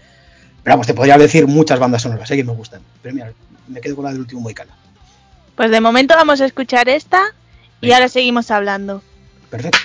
[0.62, 2.80] pero vamos, te podría decir muchas bandas sonoras eh, que me gustan.
[3.02, 3.32] Pero mira,
[3.68, 4.72] me quedo con la del último Moicano.
[5.56, 7.22] Pues de momento vamos a escuchar esta
[7.80, 9.02] y ahora seguimos hablando.
[9.50, 9.78] Perfecto.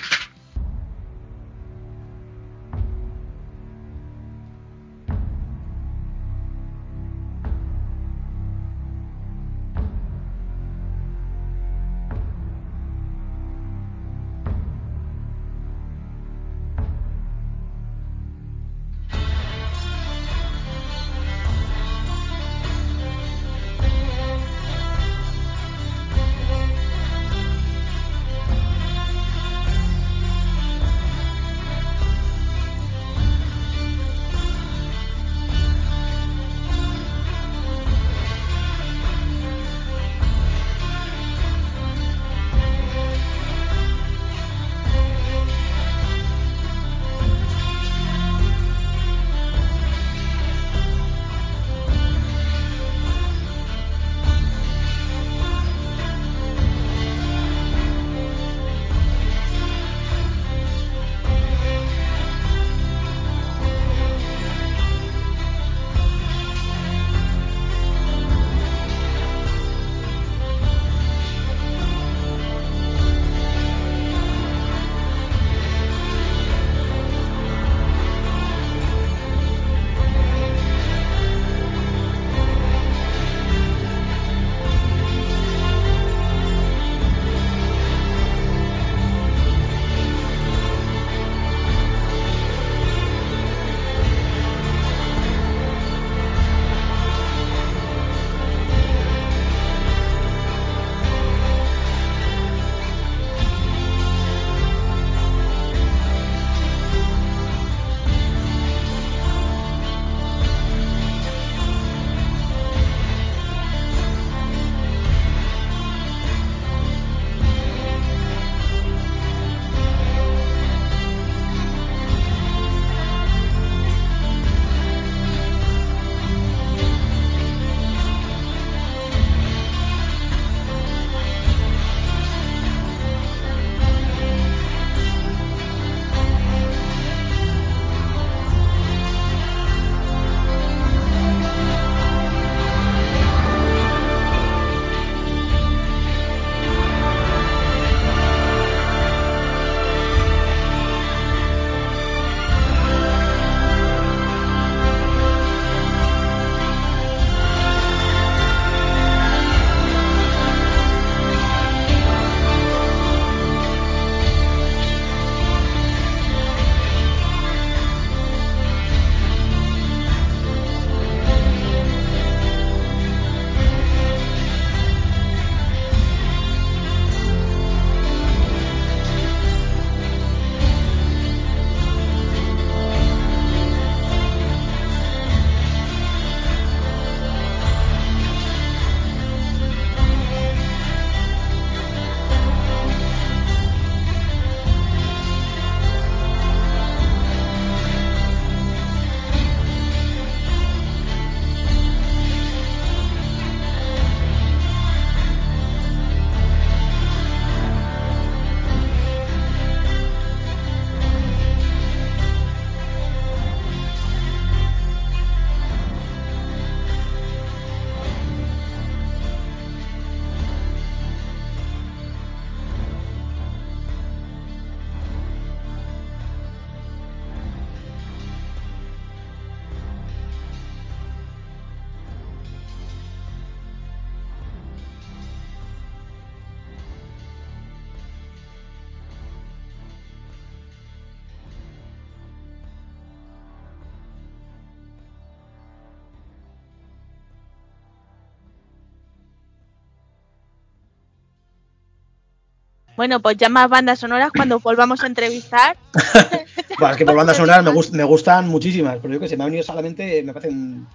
[252.98, 255.78] Bueno, pues ya más bandas sonoras cuando volvamos a entrevistar.
[256.80, 259.36] Bueno, es que por bandas sonoras me, gust- me gustan muchísimas, pero yo que sé,
[259.36, 260.88] me ha venido solamente, me parecen, me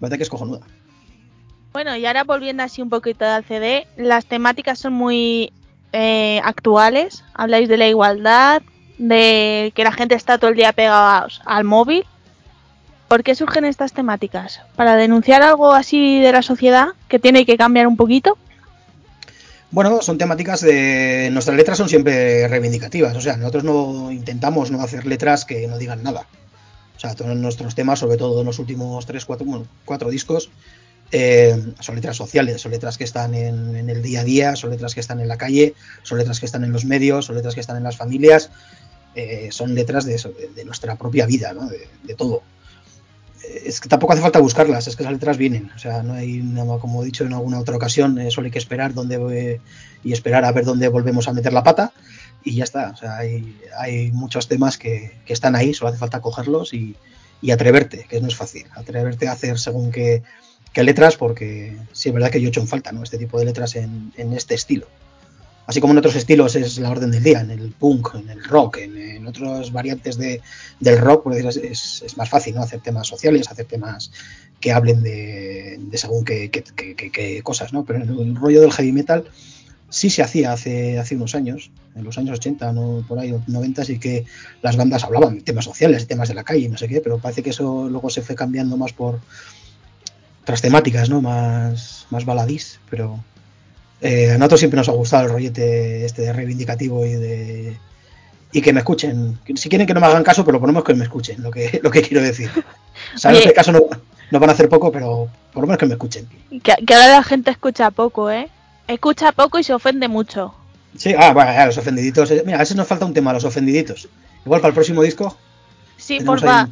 [0.00, 0.60] parece que es cojonuda.
[1.74, 5.52] Bueno, y ahora volviendo así un poquito al CD, las temáticas son muy
[5.92, 7.24] eh, actuales.
[7.34, 8.62] Habláis de la igualdad,
[8.96, 12.06] de que la gente está todo el día pegada al móvil.
[13.06, 14.60] ¿Por qué surgen estas temáticas?
[14.76, 18.38] ¿Para denunciar algo así de la sociedad que tiene que cambiar un poquito?
[19.70, 21.28] Bueno, son temáticas de.
[21.30, 23.14] Nuestras letras son siempre reivindicativas.
[23.16, 26.26] O sea, nosotros no intentamos no hacer letras que no digan nada.
[26.96, 30.50] O sea, todos nuestros temas, sobre todo en los últimos tres, cuatro, bueno, cuatro discos,
[31.12, 34.94] eh, son letras sociales, son letras que están en, el día a día, son letras
[34.94, 37.60] que están en la calle, son letras que están en los medios, son letras que
[37.60, 38.50] están en las familias,
[39.14, 40.20] eh, son letras de,
[40.56, 41.68] de nuestra propia vida, ¿no?
[41.68, 42.42] de, de todo.
[43.64, 45.70] Es que tampoco hace falta buscarlas, es que esas letras vienen.
[45.74, 48.50] O sea, no hay nada, como he dicho en alguna otra ocasión, eh, solo hay
[48.50, 49.60] que esperar dónde eh,
[50.04, 51.92] y esperar a ver dónde volvemos a meter la pata
[52.44, 52.90] y ya está.
[52.90, 56.96] O sea, hay, hay muchos temas que, que están ahí, solo hace falta cogerlos y,
[57.40, 58.66] y atreverte, que no es fácil.
[58.74, 60.22] Atreverte a hacer según qué,
[60.72, 63.02] qué letras, porque sí es verdad que yo he hecho en falta ¿no?
[63.02, 64.86] este tipo de letras en, en este estilo.
[65.68, 68.42] Así como en otros estilos es la orden del día, en el punk, en el
[68.42, 70.40] rock, en, en otras variantes de,
[70.80, 72.62] del rock, por decir, es, es, más fácil ¿no?
[72.62, 74.10] hacer temas sociales, hacer temas
[74.60, 77.84] que hablen de, de según qué, qué, qué, qué cosas, ¿no?
[77.84, 79.24] Pero en el rollo del heavy metal
[79.90, 83.84] sí se hacía hace, hace unos años, en los años 80, no, por ahí, 90,
[83.84, 84.24] sí que
[84.62, 87.18] las bandas hablaban de temas sociales, de temas de la calle, no sé qué, pero
[87.18, 89.20] parece que eso luego se fue cambiando más por
[90.44, 91.20] otras temáticas, ¿no?
[91.20, 93.22] Más, más baladís, pero
[94.00, 97.76] eh, a nosotros siempre nos ha gustado el rollete este de reivindicativo y de
[98.52, 99.38] y que me escuchen.
[99.56, 101.50] Si quieren que no me hagan caso, pero por lo menos que me escuchen, lo
[101.50, 102.50] que, lo que quiero decir.
[103.14, 103.80] Sabemos que caso no,
[104.30, 106.28] no, van a hacer poco, pero por lo menos que me escuchen.
[106.62, 108.48] Que, que, ahora la gente escucha poco, ¿eh?
[108.86, 110.54] Escucha poco y se ofende mucho.
[110.96, 112.30] Sí, ah, bueno, ya, los ofendiditos.
[112.44, 114.08] Mira, a veces nos falta un tema, los ofendididitos.
[114.44, 115.36] Igual para el próximo disco.
[115.96, 116.68] Sí, porfa.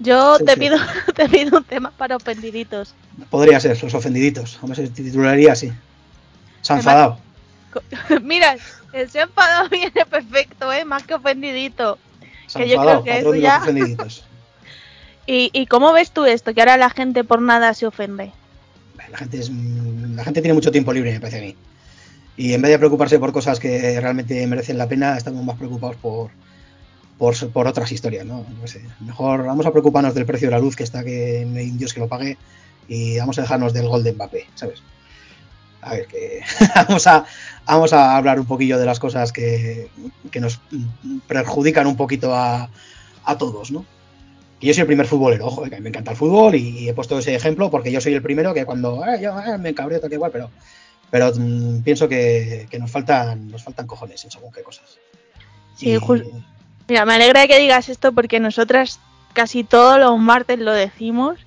[0.00, 0.60] Yo sí, te, sí.
[0.60, 0.76] Pido,
[1.14, 2.94] te pido un tema para ofendiditos.
[3.30, 4.58] Podría ser, los ofendiditos.
[4.60, 5.72] Hombre, se titularía así.
[6.64, 7.18] Se ha enfadado.
[8.22, 8.56] Mira,
[8.92, 10.84] el se ha enfadado viene perfecto, ¿eh?
[10.84, 11.98] Más que ofendidito.
[12.46, 13.58] Se que yo creo que eso ya...
[13.58, 14.24] ofendiditos.
[15.26, 16.52] ¿Y, ¿Y cómo ves tú esto?
[16.54, 18.32] Que ahora la gente por nada se ofende.
[19.10, 21.56] La gente, es, la gente tiene mucho tiempo libre, me parece a mí.
[22.36, 25.96] Y en vez de preocuparse por cosas que realmente merecen la pena, estamos más preocupados
[25.96, 26.30] por,
[27.18, 28.44] por, por otras historias, ¿no?
[28.60, 28.82] no sé.
[29.00, 31.94] Mejor vamos a preocuparnos del precio de la luz, que está que no hay Dios
[31.94, 32.36] que lo pague,
[32.88, 34.82] y vamos a dejarnos del gol de Mbappé, ¿sabes?
[35.84, 36.42] A ver, que
[36.74, 37.24] vamos, a,
[37.66, 39.88] vamos a hablar un poquillo de las cosas que,
[40.30, 40.60] que nos
[41.26, 42.70] perjudican un poquito a,
[43.24, 43.84] a todos, ¿no?
[44.60, 47.18] Y yo soy el primer futbolero, ojo, que me encanta el fútbol y, he puesto
[47.18, 50.08] ese ejemplo porque yo soy el primero que cuando eh, yo eh, me cabreo tal
[50.08, 50.50] que igual, pero,
[51.10, 54.98] pero mmm, pienso que, que, nos faltan nos faltan cojones en según qué cosas.
[55.76, 55.98] Sí, y...
[56.88, 59.00] Mira, me alegra que digas esto porque nosotras
[59.32, 61.40] casi todos los martes lo decimos,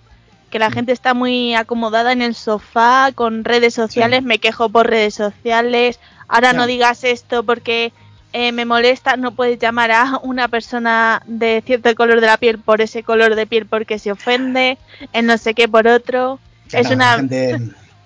[0.50, 4.26] que la gente está muy acomodada en el sofá con redes sociales, sí.
[4.26, 7.92] me quejo por redes sociales, ahora no, no digas esto porque
[8.34, 12.60] eh, me molesta, no puedes llamar a una persona de cierto color de la piel
[12.60, 14.78] por ese color de piel porque se ofende,
[15.14, 16.40] en no sé qué por otro.
[16.72, 17.16] Es una.
[17.16, 17.58] Gente,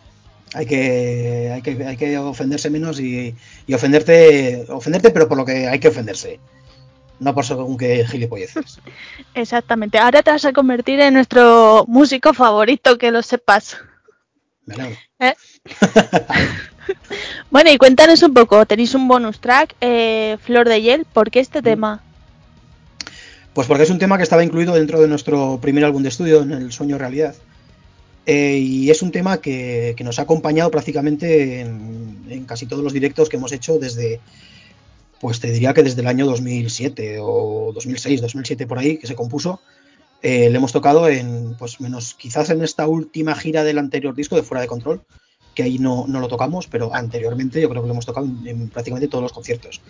[0.53, 5.45] hay, que, hay, que, hay que ofenderse menos y, y, ofenderte, ofenderte, pero por lo
[5.45, 6.39] que hay que ofenderse.
[7.21, 8.79] No por según que gilipolleces.
[9.35, 9.99] Exactamente.
[9.99, 13.77] Ahora te vas a convertir en nuestro músico favorito, que lo sepas.
[15.19, 15.33] ¿Eh?
[17.51, 21.39] Bueno, y cuéntanos un poco, tenéis un bonus track, eh, Flor de Hiel, ¿por qué
[21.39, 22.01] este tema?
[23.53, 26.41] Pues porque es un tema que estaba incluido dentro de nuestro primer álbum de estudio,
[26.41, 27.35] en El Sueño Realidad.
[28.25, 32.83] Eh, y es un tema que, que nos ha acompañado prácticamente en, en, casi todos
[32.83, 34.19] los directos que hemos hecho desde,
[35.21, 39.15] pues te diría que desde el año 2007 o 2006, 2007 por ahí, que se
[39.15, 39.61] compuso.
[40.23, 44.35] Eh, le hemos tocado en, pues menos quizás en esta última gira del anterior disco
[44.35, 45.01] de Fuera de Control,
[45.55, 48.47] que ahí no, no, lo tocamos, pero anteriormente yo creo que lo hemos tocado en,
[48.47, 49.81] en prácticamente todos los conciertos.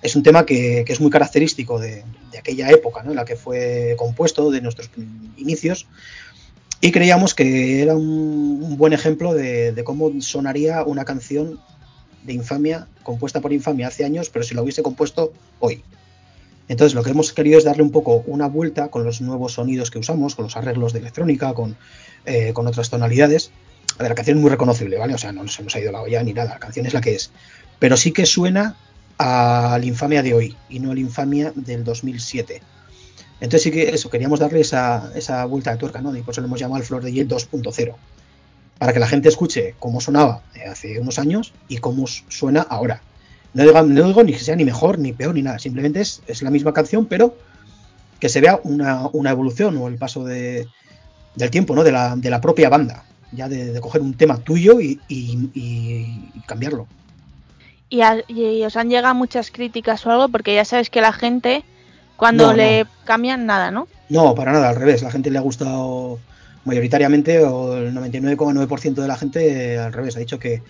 [0.00, 2.04] Es un tema que, que es muy característico de,
[2.36, 3.10] aquella época ¿no?
[3.10, 4.90] en la que fue compuesto, de nuestros
[5.36, 5.86] inicios,
[6.84, 11.60] y creíamos que era un, buen ejemplo de, cómo sonaría una canción
[12.24, 15.82] de Infamia, compuesta por Infamia hace años, pero si lo hubiese compuesto hoy.
[16.68, 19.90] Entonces lo que hemos querido es darle un poco una vuelta con los nuevos sonidos
[19.90, 21.76] que usamos, con los arreglos de electrónica, con,
[22.24, 23.50] eh, con otras tonalidades,
[23.98, 25.14] a ver, la canción es muy reconocible, ¿vale?
[25.14, 27.00] O sea, no se nos ha ido la olla ni nada, la canción es la
[27.00, 27.30] que es.
[27.78, 28.76] Pero sí que suena
[29.18, 32.62] al Infamia de hoy y no al Infamia del 2007.
[33.40, 36.16] Entonces sí que eso, queríamos darle esa, esa vuelta de tuerca, ¿no?
[36.16, 37.94] Y por eso lo hemos llamado el Flor de Hiel 2.0.
[38.82, 43.00] Para que la gente escuche cómo sonaba hace unos años y cómo suena ahora.
[43.54, 45.60] No digo, no digo ni que sea ni mejor, ni peor, ni nada.
[45.60, 47.36] Simplemente es, es la misma canción, pero
[48.18, 50.66] que se vea una, una evolución o el paso de,
[51.36, 51.84] del tiempo, ¿no?
[51.84, 53.04] De la, de la propia banda.
[53.30, 56.88] Ya de, de coger un tema tuyo y, y- y- y cambiarlo.
[57.88, 61.12] Y, a- y os han llegado muchas críticas o algo, porque ya sabes que la
[61.12, 61.62] gente,
[62.16, 62.90] cuando No, le no.
[63.04, 63.86] cambian nada, ¿no?
[64.08, 65.02] No, para nada, al revés.
[65.02, 66.18] La gente le ha gustado
[66.64, 70.62] mayoritariamente, o el 99,9% de la gente, eh, al revés, ha dicho que,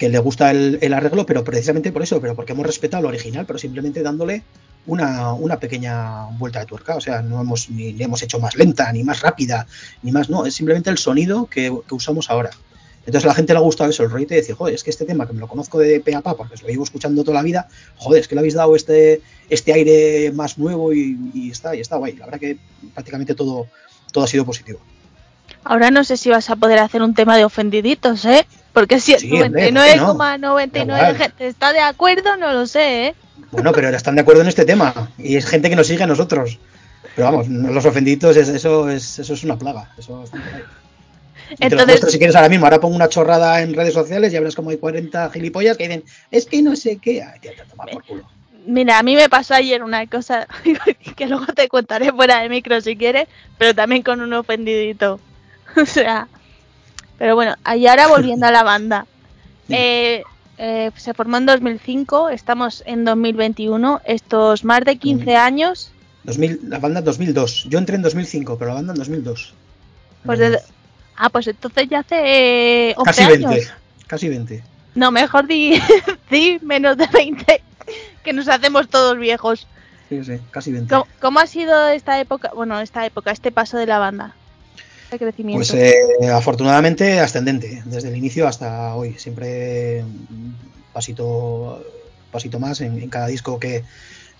[0.00, 3.58] le gusta el, arreglo, pero precisamente por eso, pero porque hemos respetado lo original, pero
[3.58, 4.42] simplemente dándole
[4.84, 6.96] una, una pequeña vuelta de tuerca.
[6.96, 9.66] O sea, no hemos ni le hemos hecho más lenta, ni más rápida,
[10.02, 12.50] ni más, no, es simplemente el sonido que, usamos ahora.
[13.06, 14.90] Entonces a la gente le ha gustado eso, el rollo de decir, joder, es que
[14.90, 17.36] este tema que me lo conozco de pe a pa, porque lo llevo escuchando toda
[17.38, 21.50] la vida, joder, es que le habéis dado este, este aire más nuevo y, y
[21.50, 22.16] está, y está guay.
[22.16, 22.58] La verdad que
[22.92, 23.68] prácticamente todo,
[24.12, 24.80] todo ha sido positivo.
[25.64, 28.46] Ahora no sé si vas a poder hacer un tema de ofendiditos, ¿eh?
[28.72, 30.14] Porque si el Sí, hombre, ¿por qué no?
[30.14, 31.16] 99,99 Da de igual.
[31.16, 33.14] gente está de acuerdo, no lo sé, ¿eh?
[33.52, 36.06] Bueno, pero están de acuerdo en este tema y es gente que nos sigue a
[36.08, 36.58] nosotros.
[37.14, 39.90] Pero vamos, los ofendidos, es- eso es, eso es una plaga.
[39.96, 40.38] Eso está
[41.60, 42.66] Entonces- muestro si quieres ahora mismo.
[42.66, 46.04] Ahora pongo una chorrada en redes sociales y verás como hay 40 gilipollas que dicen,
[46.30, 47.22] es que no sé qué.
[47.22, 48.24] Ay, tía, te toma por culo.
[48.66, 50.46] Mira, a mí me pasó ayer una cosa
[51.16, 53.28] que luego te contaré fuera de micro si quieres,
[53.58, 55.20] pero también con un ofendidito.
[55.82, 56.28] O sea,
[57.18, 59.06] pero bueno, y ahora volviendo a la banda.
[59.70, 60.22] Eh,
[60.58, 65.36] eh, se formó en 2005, estamos en 2021, estos más de 15 Mm.
[65.38, 65.90] años,
[66.24, 67.64] 2000, la banda en 2002.
[67.70, 69.54] Yo entré en 2005, pero la banda en 2002.
[70.26, 70.60] pues de-
[71.16, 73.50] ah, pues entonces ya hace eh, 11 Casi años.
[73.50, 73.70] 20.
[74.06, 74.62] Casi 20.
[74.94, 75.80] No, mejor di,
[76.30, 77.62] di menos de 20,
[78.22, 79.66] que nos hacemos todos viejos.
[80.10, 80.90] Sí, sí, casi 20.
[80.92, 84.34] ¿Cómo, cómo ha sido esta época, bueno, esta época, este paso de la banda?
[85.56, 85.94] Pues eh,
[86.32, 89.14] afortunadamente ascendente, desde el inicio hasta hoy.
[89.18, 90.04] Siempre
[90.92, 91.84] pasito,
[92.30, 93.84] pasito más en, cada disco que,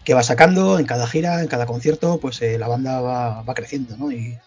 [0.04, 3.54] que va sacando, en cada gira, en cada concierto, pues eh, la banda va, va
[3.54, 4.10] creciendo, ¿no?
[4.10, 4.38] Y,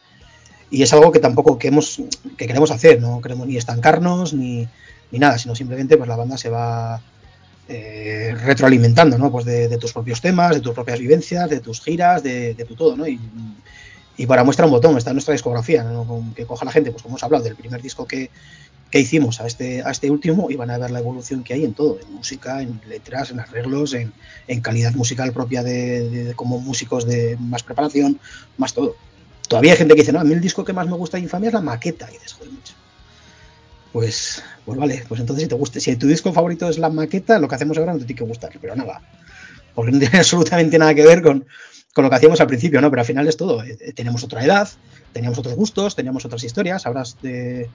[0.70, 2.02] y es algo que tampoco que hemos,
[2.38, 4.68] que queremos hacer, no queremos ni estancarnos ni,
[5.12, 7.02] ni nada, sino simplemente pues la banda se va
[7.70, 9.32] eh, retroalimentando, ¿no?
[9.32, 12.66] Pues de, de tus propios temas, de tus propias vivencias, de tus giras, de, de
[12.66, 13.08] tu todo, ¿no?
[13.08, 13.20] Y,
[14.18, 16.34] y para muestra un botón, está nuestra discografía, ¿no?
[16.36, 18.32] Que coja la gente, pues como hemos hablado del primer disco que,
[18.90, 21.64] que hicimos a este, a este último y van a ver la evolución que hay
[21.64, 24.12] en todo, en música, en letras, en arreglos, en,
[24.48, 28.20] en calidad musical propia de, como músicos de más preparación,
[28.58, 28.96] más todo.
[29.48, 31.24] Todavía hay gente que dice, no, a mí el disco que más me gusta de
[31.24, 32.74] Infamia es la maqueta, y dices, joder, mucho.
[33.94, 37.40] Pues, pues vale, pues entonces si te guste, si tu disco favorito es la maqueta,
[37.40, 39.02] lo que hacemos ahora no te tiene que gustar, pero nada,
[39.74, 41.46] porque no tiene absolutamente nada que ver con,
[41.98, 42.92] con lo que hacíamos al principio, ¿no?
[42.92, 43.64] Pero al final es todo.
[43.64, 44.70] Eh, eh, Teníamos otra edad,
[45.14, 47.68] teníamos otros gustos, teníamos otras historias, ahora es, de-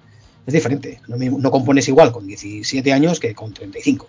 [0.47, 1.01] es diferente.
[1.09, 4.07] No compones igual con 17 años que con 35.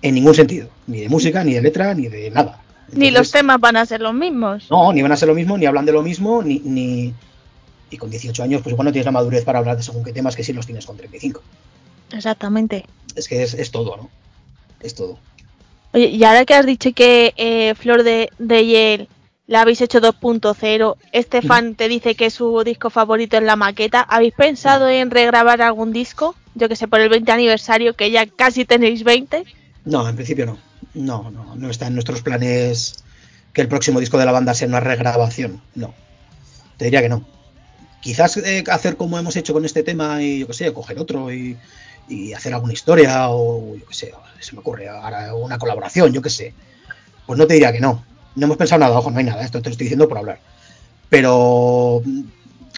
[0.00, 0.68] En ningún sentido.
[0.86, 2.62] Ni de música, ni de letra, ni de nada.
[2.92, 4.66] Ni los temas van a ser los mismos.
[4.70, 6.58] No, ni van a ser lo mismo, ni hablan de lo mismo, ni...
[6.60, 7.12] ni
[7.90, 10.12] y con 18 años, pues igual no tienes la madurez para hablar de según qué
[10.12, 11.42] temas que sí los tienes con 35.
[12.12, 12.86] Exactamente.
[13.14, 14.10] Es que es, es todo, ¿no?
[14.80, 15.18] Es todo.
[15.94, 19.08] Oye, y ahora que has dicho que eh, Flor de, de
[19.46, 24.00] la habéis hecho 2.0, este fan te dice que su disco favorito es la maqueta,
[24.00, 26.34] ¿habéis pensado en regrabar algún disco?
[26.56, 29.44] Yo que sé, por el 20 aniversario, que ya casi tenéis 20.
[29.84, 30.58] No, en principio no.
[30.94, 33.04] No, no, no está en nuestros planes
[33.52, 35.62] que el próximo disco de la banda sea una regrabación.
[35.76, 35.94] No.
[36.76, 37.24] Te diría que no.
[38.00, 41.32] Quizás eh, hacer como hemos hecho con este tema y yo qué sé, coger otro
[41.32, 41.56] y,
[42.08, 46.22] y hacer alguna historia o yo qué sé, se me ocurre ahora una colaboración, yo
[46.22, 46.54] qué sé.
[47.26, 48.04] Pues no te diría que no.
[48.36, 50.40] No hemos pensado nada, ojo, no hay nada, esto te lo estoy diciendo por hablar.
[51.08, 52.02] Pero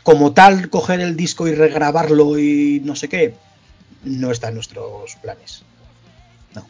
[0.03, 3.35] como tal, coger el disco y regrabarlo y no sé qué,
[4.05, 5.65] no está en nuestros planes.
[6.55, 6.67] No.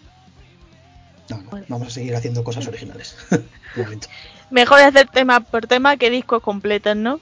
[1.29, 1.65] No, no.
[1.69, 3.17] Vamos a seguir haciendo cosas originales.
[4.51, 7.21] Mejor hacer tema por tema que discos completos, ¿no?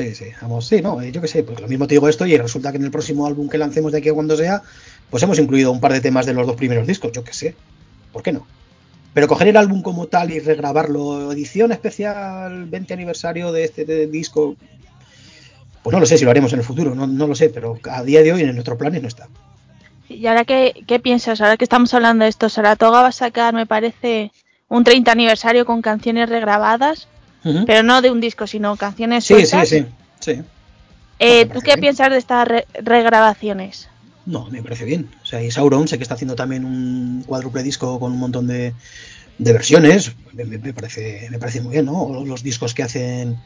[0.00, 2.24] Sí, sí, vamos, sí, no, eh, yo qué sé, pues lo mismo te digo esto
[2.24, 4.62] y resulta que en el próximo álbum que lancemos de aquí a cuando sea,
[5.10, 7.54] pues hemos incluido un par de temas de los dos primeros discos, yo qué sé,
[8.10, 8.46] ¿por qué no?
[9.12, 14.56] Pero coger el álbum como tal y regrabarlo, edición especial 20 aniversario de este disco,
[15.82, 17.78] pues no lo sé si lo haremos en el futuro, no, no lo sé, pero
[17.90, 19.28] a día de hoy en nuestros planes no está.
[20.08, 21.42] ¿Y ahora qué, qué piensas?
[21.42, 24.32] Ahora que estamos hablando de esto, Saratoga va a sacar, me parece,
[24.68, 27.06] un 30 aniversario con canciones regrabadas,
[27.66, 29.68] Pero no de un disco, sino canciones Sí, sí, sueltas.
[29.68, 29.86] sí,
[30.20, 30.42] sí.
[31.18, 31.80] Eh, ¿Tú qué bien.
[31.80, 33.88] piensas de estas re- regrabaciones?
[34.26, 35.10] No, me parece bien.
[35.22, 38.46] O sea, y Sauron sé que está haciendo también un cuádruple disco con un montón
[38.46, 38.74] de,
[39.38, 40.12] de versiones.
[40.34, 42.02] Me, me- me parece, me parece muy bien, ¿no?
[42.02, 43.36] O los discos que hacen,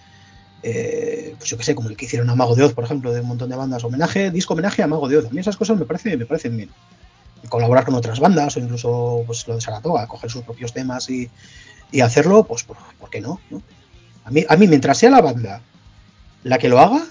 [0.63, 3.13] eh, pues yo qué sé, como el que hicieron a Mago de Oz, por ejemplo,
[3.13, 3.85] de un montón de bandas.
[3.85, 5.27] Homenaje, disco homenaje a Mago de Oz.
[5.27, 6.71] A mí esas cosas me, parece, me parecen bien.
[7.49, 11.31] colaborar con otras bandas o incluso pues lo de Saratoga, coger sus propios temas y,
[11.93, 13.63] y hacerlo, pues ¿por, por qué no, no?
[14.25, 15.61] A mí, a mí, mientras sea la banda
[16.43, 17.03] la que lo haga,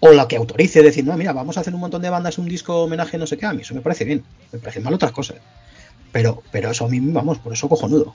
[0.00, 2.48] o la que autorice, decir, no, mira, vamos a hacer un montón de bandas, un
[2.48, 5.12] disco homenaje, no sé qué, a mí eso me parece bien, me parecen mal otras
[5.12, 5.36] cosas.
[6.10, 8.12] Pero, pero eso a mí, vamos, por eso cojonudo.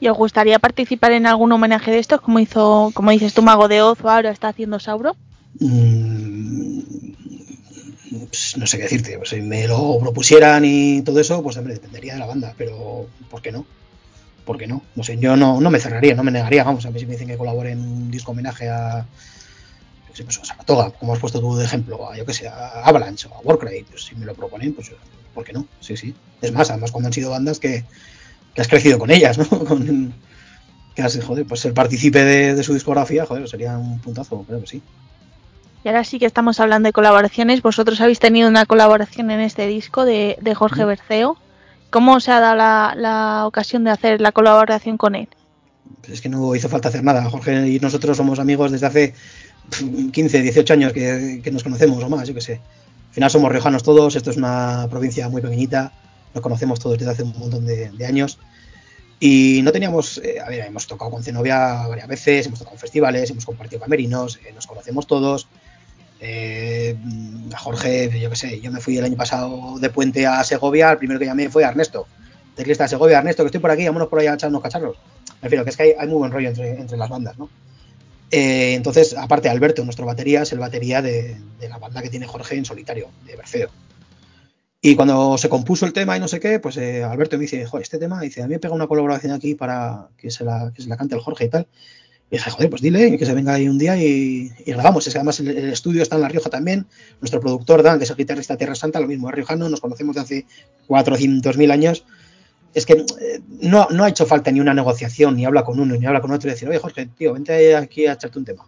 [0.00, 3.68] ¿Y os gustaría participar en algún homenaje de estos, como hizo, como dices tú, Mago
[3.68, 5.16] de Oz o ahora está haciendo Sauro?
[5.60, 6.80] Mm,
[8.26, 11.74] pues, no sé qué decirte, pues, si me lo propusieran y todo eso, pues hombre,
[11.74, 13.66] dependería de la banda, pero ¿por qué no?
[14.44, 14.82] ¿Por qué no?
[14.94, 17.12] No sé, yo no, no me cerraría, no me negaría, vamos, a mí si me
[17.12, 19.06] dicen que colabore en un disco homenaje a,
[20.08, 22.48] yo sé, pues, a Saratoga, como has puesto tú de ejemplo, a yo que sé,
[22.48, 24.92] a Avalanche o a Warcry, pues si me lo proponen, pues
[25.32, 25.66] ¿por qué no?
[25.80, 26.14] Sí, sí.
[26.42, 27.84] Es más, además cuando han sido bandas que,
[28.54, 29.46] que has crecido con ellas, ¿no?
[29.64, 30.14] Con,
[30.94, 34.60] que has, joder, pues ser partícipe de, de su discografía, joder, sería un puntazo, creo
[34.60, 34.82] que sí.
[35.84, 37.60] Y ahora sí que estamos hablando de colaboraciones.
[37.60, 40.84] Vosotros habéis tenido una colaboración en este disco de, de Jorge.
[40.86, 41.36] Berceo.
[41.94, 45.28] ¿Cómo os ha dado la, la ocasión de hacer la colaboración con él?
[46.10, 47.22] Es que no hizo falta hacer nada.
[47.30, 49.14] Jorge y nosotros somos amigos desde hace
[49.70, 52.54] pf, 15, 18 años que, nos conocemos o más, yo qué sé.
[52.54, 55.92] Al final somos riojanos todos, esto es una provincia muy pequeñita,
[56.34, 58.40] nos conocemos todos desde hace un montón de, de años.
[59.20, 62.80] Y no teníamos, eh, a ver, hemos tocado con Zenobia varias veces, hemos tocado en
[62.80, 65.46] festivales, hemos compartido camerinos, eh, nos conocemos todos.
[66.26, 66.96] Eh,
[67.54, 70.96] Jorge, yo qué sé, yo me fui el año pasado de puente a Segovia, el
[70.96, 72.06] primero que llamé fue Ernesto.
[72.56, 74.96] Teclista de Segovia, Ernesto, que estoy por aquí, vámonos por allá a echar unos cacharros.
[75.42, 77.50] Me refiero que es que hay, muy buen rollo entre, las bandas, ¿no?
[78.30, 82.26] Eh, entonces, aparte, Alberto, nuestro batería, es el batería de, de la banda que tiene
[82.26, 83.68] Jorge en solitario, de Berceo.
[84.80, 87.66] Y cuando se compuso el tema y no sé qué, pues eh, Alberto me dice,
[87.66, 90.82] joder, este tema, dice, a mí me pega una colaboración aquí para se la, que
[90.82, 91.66] se la cante el Jorge y tal.
[92.30, 95.06] Y dije, joder, pues dile que se venga ahí un día y, y grabamos.
[95.06, 96.86] Es que además el, el estudio está en La Rioja también.
[97.20, 99.80] Nuestro productor Dan, que es el guitarrista de Tierra Santa, lo mismo, es riojano, nos
[99.80, 100.46] conocemos de hace
[100.88, 102.04] 400.000 años.
[102.72, 105.94] Es que eh, no, no ha hecho falta ni una negociación, ni habla con uno,
[105.94, 108.66] ni habla con otro y decir, oye Jorge, tío, vente aquí a echarte un tema.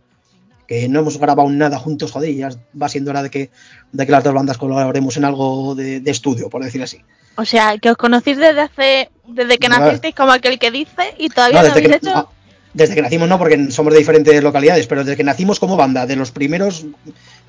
[0.69, 2.51] Que no hemos grabado nada juntos, joder, y ya
[2.81, 3.51] va siendo hora de que,
[3.91, 7.01] de que las dos bandas colaboremos en algo de, de estudio, por decir así.
[7.37, 11.29] O sea, que os conocéis desde hace, desde que nacisteis como aquel que dice y
[11.29, 12.11] todavía No, no, habéis que, hecho.
[12.15, 12.29] ah,
[12.77, 16.07] desde que nacimos no, porque somos de diferentes localidades, pero desde que nacimos como banda,
[16.07, 16.85] de los primeros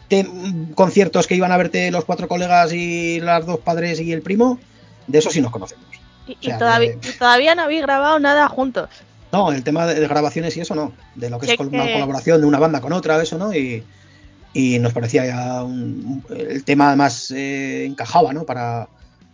[0.08, 0.26] te-
[0.74, 4.58] conciertos que iban a verte los cuatro colegas y los dos padres y el primo,
[5.06, 5.86] de eso sí nos conocemos.
[6.28, 8.90] y, y o sea, todavía, de- y todavía no habéis grabado nada juntos.
[9.34, 11.92] No, el tema de, de grabaciones y eso no, de lo que es que- una
[11.92, 13.84] colaboración de una banda con otra, eso no, y,
[14.54, 18.46] y nos parecía ya un- el tema además eh, encajaba, ¿no?
[18.46, 18.88] Para,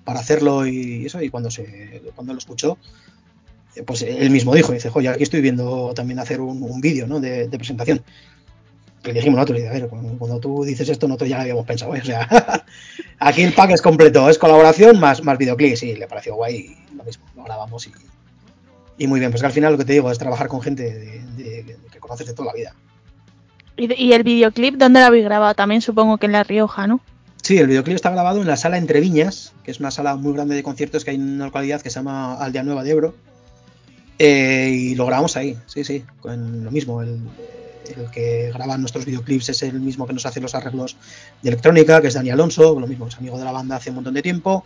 [0.04, 2.80] para hacerlo y eso, y cuando se cuando lo escuchó,
[3.86, 7.20] pues él mismo dijo, dice, joder, aquí estoy viendo también hacer un, un vídeo, ¿no?
[7.20, 8.02] De, de presentación.
[9.04, 11.42] Y le dijimos nosotros, y, a ver, cuando, cuando tú dices esto, nosotros ya lo
[11.42, 12.00] habíamos pensado, ¿eh?
[12.02, 12.28] o sea,
[13.20, 16.56] aquí el pack es completo, es colaboración más, más videoclip, sí, le pareció guay,
[16.92, 17.92] y lo mismo, lo grabamos y,
[18.98, 20.84] y muy bien, pues que al final lo que te digo es trabajar con gente
[20.84, 22.74] de, de- de- que conoces de toda la vida.
[23.76, 25.54] ¿Y, y el videoclip dónde lo habéis grabado?
[25.56, 27.02] También supongo que en La Rioja, ¿no?
[27.42, 30.32] Sí, el videoclip está grabado en la sala Entre Viñas, que es una sala muy
[30.34, 33.16] grande de conciertos que hay en una localidad que se llama Aldea Nueva de Ebro.
[34.20, 37.01] Eh, y lo grabamos ahí, sí, sí, con lo mismo.
[37.01, 37.20] El,
[37.97, 40.95] el que graba nuestros videoclips es el mismo que nos hace los arreglos
[41.41, 43.95] de electrónica, que es Dani Alonso, lo mismo, es amigo de la banda hace un
[43.95, 44.64] montón de tiempo.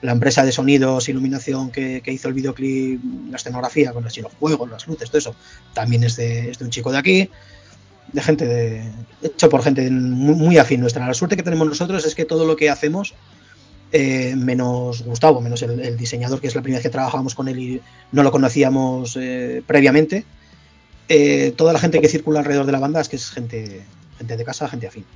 [0.00, 4.32] La empresa de sonidos, iluminación que, que hizo el videoclip, la escenografía con así los
[4.34, 5.34] juegos, las luces, todo eso,
[5.74, 7.30] también es de, es de un chico de aquí
[8.12, 8.90] de gente de
[9.22, 11.06] hecho por gente muy, muy afín nuestra.
[11.06, 13.14] La suerte que tenemos nosotros es que todo lo que hacemos,
[13.92, 17.48] eh, menos Gustavo, menos el, el diseñador, que es la primera vez que trabajábamos con
[17.48, 17.80] él y
[18.12, 20.24] no lo conocíamos eh, previamente,
[21.08, 23.82] eh, toda la gente que circula alrededor de la banda es que es gente,
[24.18, 25.06] gente de casa, gente afín.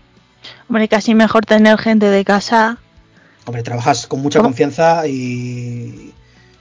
[0.68, 2.78] Hombre, casi mejor tener gente de casa.
[3.44, 4.48] Hombre, trabajas con mucha ¿Cómo?
[4.48, 6.12] confianza y,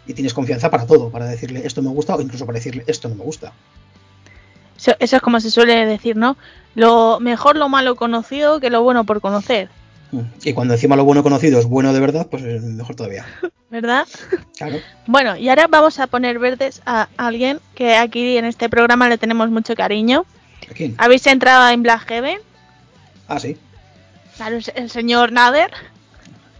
[0.05, 3.07] y tienes confianza para todo, para decirle esto me gusta o incluso para decirle esto
[3.07, 3.53] no me gusta.
[4.77, 6.35] Eso, eso es como se suele decir, ¿no?
[6.75, 9.69] Lo mejor lo malo conocido que lo bueno por conocer.
[10.43, 13.25] Y cuando encima lo bueno conocido es bueno de verdad, pues es mejor todavía.
[13.69, 14.05] ¿verdad?
[14.57, 14.77] Claro.
[15.07, 19.17] Bueno, y ahora vamos a poner verdes a alguien que aquí en este programa le
[19.17, 20.25] tenemos mucho cariño.
[20.69, 20.95] ¿A quién?
[20.97, 22.39] Habéis entrado en Black Heaven,
[23.27, 23.55] Ah, sí.
[24.35, 25.71] claro, el señor Nader,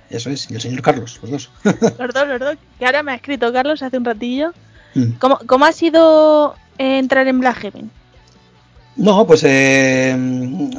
[0.10, 1.52] Eso es, y el señor Carlos, los dos.
[1.64, 4.54] los dos, los dos, que ahora me ha escrito Carlos hace un ratillo.
[4.96, 5.12] Mm.
[5.20, 7.92] ¿Cómo, cómo ha sido entrar en Black Heaven?
[8.96, 10.16] No, pues eh,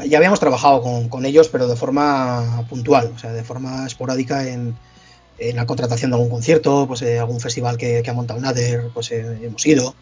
[0.06, 4.76] ya habíamos trabajado con, ellos, pero de forma puntual, o sea, de forma esporádica en,
[5.54, 9.10] la contratación de algún concierto, pues eh, algún festival que, que ha montado Nader, pues
[9.10, 9.96] eh, hemos ido,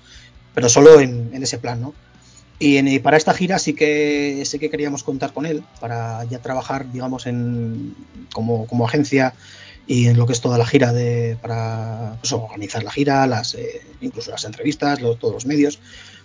[0.54, 1.94] pero solo en, ese plan, ¿no?
[2.58, 6.92] Y, para esta gira sí que sí que queríamos contar con él para ya trabajar,
[6.92, 7.94] digamos, en
[8.34, 9.32] como, agencia
[9.86, 13.54] y en lo que es toda la gira de para pues, organizar la gira, las
[13.54, 15.78] eh, incluso las entrevistas, todos los medios,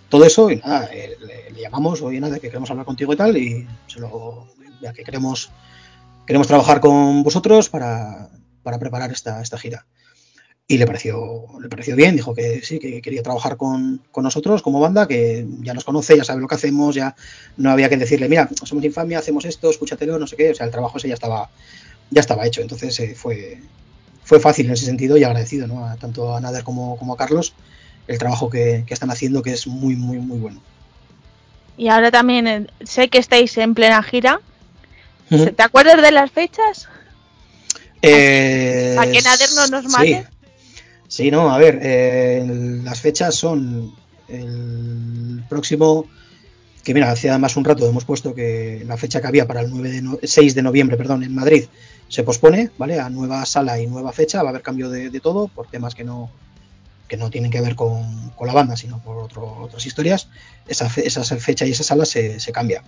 [0.08, 3.16] todo eso y nada, eh, le, le llamamos, oye nada, que queremos hablar contigo y
[3.16, 4.46] tal y se lo
[4.80, 5.50] ya que queremos
[6.26, 8.28] queremos trabajar con vosotros para,
[8.62, 9.86] para preparar esta, esta gira.
[10.68, 14.62] Y le pareció, le pareció bien, dijo que sí, que quería trabajar con, con nosotros
[14.62, 17.14] como banda, que ya nos conoce, ya sabe lo que hacemos, ya
[17.56, 20.66] no había que decirle, mira, somos infamia, hacemos esto, escúchatelo, no sé qué, o sea,
[20.66, 21.50] el trabajo ese ya estaba,
[22.10, 23.60] ya estaba hecho, entonces eh, fue,
[24.24, 25.86] fue fácil en ese sentido y agradecido, ¿no?
[25.86, 27.54] A, tanto a Nader como, como a Carlos,
[28.06, 30.60] el trabajo que, que están haciendo, que es muy, muy, muy bueno.
[31.76, 34.40] Y ahora también eh, sé que estáis en plena gira.
[35.28, 36.88] ¿Se- ¿Te acuerdas de las fechas?
[38.02, 40.26] Eh, ¿Para que Nader no nos mate?
[40.28, 40.36] Sí,
[41.08, 42.44] Sí, no, a ver, eh,
[42.82, 43.92] las fechas son
[44.28, 46.04] el próximo,
[46.82, 49.70] que mira, hace además un rato hemos puesto que la fecha que había para el
[49.70, 51.64] 9 de no- 6 de noviembre, perdón, en Madrid,
[52.08, 52.98] se pospone, ¿vale?
[52.98, 55.94] A nueva sala y nueva fecha, va a haber cambio de, de todo, por temas
[55.94, 56.28] que no
[57.08, 60.28] que no tienen que ver con, con la banda, sino por otras historias,
[60.66, 62.82] esa, fe- esa fecha y esa sala se, se cambia.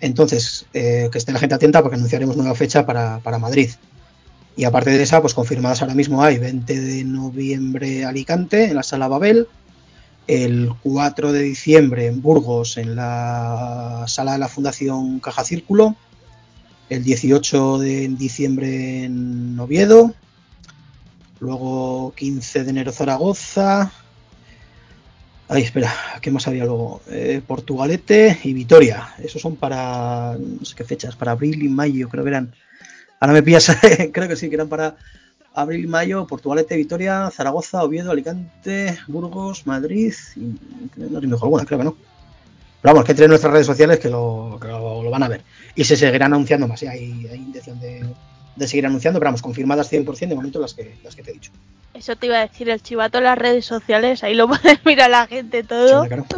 [0.00, 3.70] Entonces, eh, que esté la gente atenta porque anunciaremos nueva fecha para, para Madrid.
[4.56, 8.82] Y aparte de esa, pues confirmadas ahora mismo hay 20 de noviembre Alicante en la
[8.82, 9.46] sala Babel,
[10.26, 15.96] el 4 de diciembre en Burgos en la sala de la Fundación Caja Círculo,
[16.88, 20.14] el 18 de diciembre en Oviedo,
[21.40, 23.90] luego 15 de enero Zaragoza,
[25.48, 27.00] ay espera, ¿qué más había luego?
[27.08, 32.08] Eh, Portugalete y Vitoria, esos son para, no sé qué fechas, para abril y mayo
[32.08, 32.54] creo que eran.
[33.18, 33.76] Ahora me pillas,
[34.12, 34.96] creo que sí, que eran para
[35.54, 40.14] abril, mayo, Portugalete, Vitoria, Zaragoza, Oviedo, Alicante, Burgos, Madrid,
[40.96, 41.96] no dijo alguna, creo que no.
[42.80, 44.58] Pero vamos, que entre en nuestras redes sociales que lo,
[45.10, 45.42] van a ver.
[45.74, 46.86] Y se seguirán anunciando más, ¿sí?
[46.86, 48.06] hay, hay intención de,
[48.56, 51.34] de seguir anunciando, pero vamos, confirmadas 100% de momento las que, las que te he
[51.34, 51.50] dicho.
[51.94, 55.10] Eso te iba a decir, el chivato en las redes sociales, ahí lo puede mirar
[55.10, 56.06] la gente Sí, todo.
[56.06, 56.24] claro.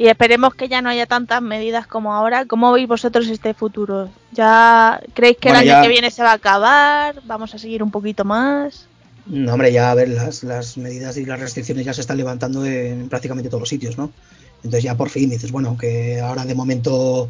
[0.00, 2.44] Y esperemos que ya no haya tantas medidas como ahora.
[2.46, 4.08] ¿Cómo veis vosotros este futuro?
[4.30, 7.16] ¿Ya creéis que Bueno, el año ya- que viene se va a acabar?
[7.24, 8.86] ¿Vamos a seguir un poquito más?
[9.26, 12.64] No, hombre, ya a ver, las, las medidas y las restricciones ya se están levantando
[12.64, 14.12] en prácticamente todos los sitios, ¿no?
[14.58, 17.28] Entonces ya por fin dices, bueno, que ahora de momento,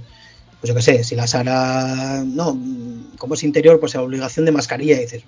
[0.61, 2.59] pues yo qué sé, si la sala, no,
[3.17, 5.23] como es interior, pues la obligación de mascarilla, y dices,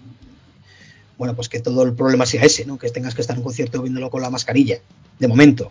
[1.19, 2.79] bueno, pues que todo el problema sea ese, ¿no?
[2.79, 4.81] Que tengas que estar en un concierto viéndolo con la mascarilla,
[5.19, 5.71] de momento.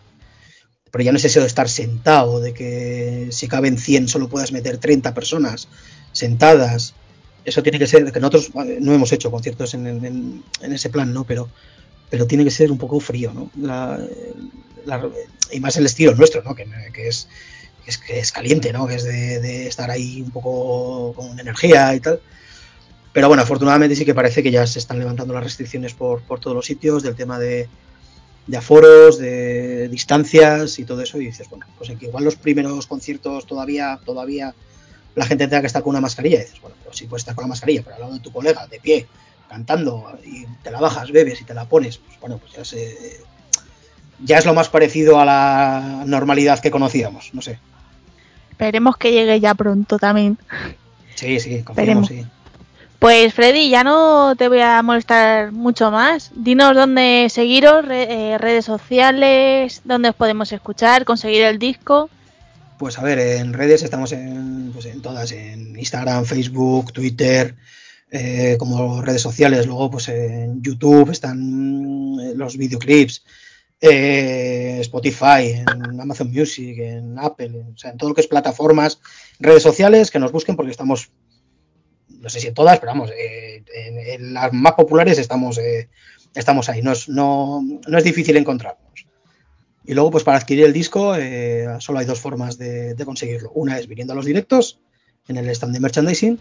[0.92, 4.52] Pero ya no es eso de estar sentado, de que si caben 100 solo puedas
[4.52, 5.68] meter 30 personas
[6.12, 6.94] sentadas.
[7.46, 11.26] Eso tiene que ser, que nosotros no hemos hecho conciertos en, ese plan, ¿no?
[11.26, 11.50] Pero,
[12.10, 13.50] pero tiene que ser un poco frío, ¿no?
[13.60, 14.00] La-
[15.52, 16.56] y más el estilo nuestro, ¿no?
[16.56, 16.68] Que
[17.08, 17.28] es,
[17.86, 18.88] es, que es caliente, ¿no?
[18.88, 22.22] Que es de, estar ahí un poco con energía y tal.
[23.14, 26.40] Pero bueno, afortunadamente sí que parece que ya se están levantando las restricciones por, por
[26.40, 27.68] todos los sitios del tema de,
[28.56, 31.20] aforos, de distancias y todo eso.
[31.20, 34.54] Y dices, bueno, pues que igual los primeros conciertos todavía, todavía
[35.16, 36.40] la gente tenga que estar con una mascarilla.
[36.40, 38.68] Dices, bueno, pues sí puedes estar con la mascarilla, pero al lado de tu colega,
[38.68, 39.08] de pie,
[39.50, 43.20] cantando, y te la bajas, bebes y te la pones, pues bueno, pues ya se,
[44.24, 47.60] ya es lo más parecido a la normalidad que conocíamos, no sé.
[48.52, 50.38] Esperemos que llegue ya pronto también.
[51.16, 52.26] Sí, sí, confiamos, sí.
[53.00, 56.32] Pues Freddy, ya no te voy a molestar mucho más.
[56.36, 62.10] Dinos dónde seguiros, re- eh, redes sociales, dónde os podemos escuchar, conseguir el disco.
[62.78, 67.56] Pues a ver, en redes estamos en, pues en todas, en Instagram, Facebook, Twitter,
[68.12, 69.66] eh, como redes sociales.
[69.66, 73.24] Luego, pues en YouTube están eh, los videoclips,
[73.82, 79.00] eh, Spotify, en Amazon Music, en Apple, o sea, en todo lo que es plataformas,
[79.40, 81.12] redes sociales, que nos busquen porque estamos,
[82.10, 85.90] no sé si en todas, pero vamos, eh, en, en las más populares estamos, eh,
[86.36, 86.82] estamos ahí.
[86.82, 89.06] No es, no, no es difícil encontrarnos.
[89.86, 93.52] Y luego, pues para adquirir el disco, eh, solo hay dos formas de, conseguirlo.
[93.54, 94.80] Una es viniendo a los directos
[95.28, 96.40] en el stand de merchandising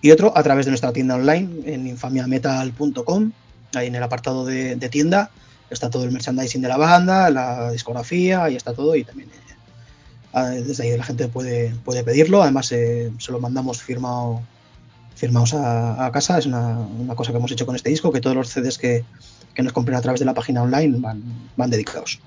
[0.00, 3.32] y otro a través de nuestra tienda online en infamiametal.com.
[3.74, 5.30] Ahí en el apartado de tienda
[5.70, 9.54] está todo el merchandising de la banda, la discografía, ahí está todo y también eh,
[10.32, 12.42] ah, desde ahí la gente puede, puede pedirlo.
[12.42, 14.42] Además, eh, se lo mandamos firmado
[15.14, 16.38] firmados a, a casa.
[16.38, 19.04] Es una, una cosa que hemos hecho con este disco, que todos los CDs que,
[19.54, 21.22] que nos compren a través de la página online van,
[21.56, 22.20] van dedicados.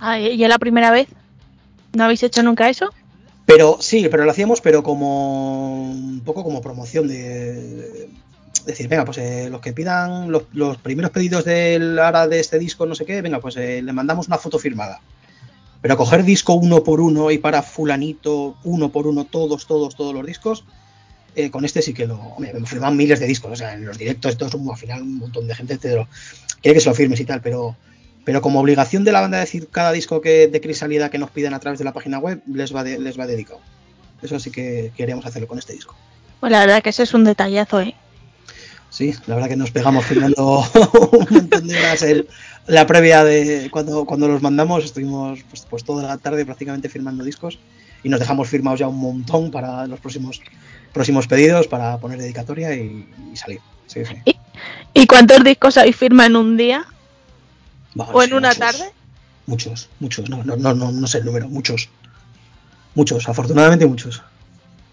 [0.00, 1.08] Ah, ¿y es la primera vez?
[1.92, 2.90] ¿No habéis hecho nunca eso?
[3.46, 8.08] Pero sí, pero lo hacíamos, pero como un poco como promoción de
[8.66, 12.86] decir, venga, pues eh, los que pidan los, primeros pedidos del ahora de este disco,
[12.86, 15.00] no sé qué, venga, pues eh, le mandamos una foto firmada.
[15.82, 20.14] Pero coger disco uno por uno y para fulanito, uno por uno, todos, todos, todos
[20.14, 20.64] los discos,
[21.36, 22.16] eh, con este sí que lo.
[22.18, 25.18] Hombre, me firman miles de discos, o sea, en los directos, todo al final un
[25.18, 26.06] montón de gente te lo,
[26.60, 27.76] quiere que se lo firmes y tal, pero.
[28.22, 31.54] Pero como obligación de la banda decir cada disco que de Crisalida que nos pidan
[31.54, 33.60] a través de la página web les va, de- les va dedicado.
[34.20, 35.96] Eso sí que queríamos hacerlo con este disco.
[36.38, 37.94] Pues la verdad que ese es un detallazo, ¿eh?
[38.90, 40.58] Sí, la verdad que nos pegamos firmando
[41.12, 42.04] un montón de horas
[42.66, 47.24] la previa de cuando, cuando los mandamos, estuvimos pues, pues toda la tarde prácticamente firmando
[47.24, 47.58] discos
[48.02, 50.40] y nos dejamos firmados ya un montón para los próximos
[50.92, 53.60] próximos pedidos, para poner dedicatoria y, y salir.
[53.86, 54.36] Sí, sí.
[54.92, 56.84] ¿Y cuántos discos habéis firmado en un día?
[57.96, 58.90] ¿O en una muchos, tarde?
[59.46, 61.88] Muchos, muchos, no, no, no, no, no sé el número, muchos.
[62.96, 64.20] Muchos, afortunadamente muchos.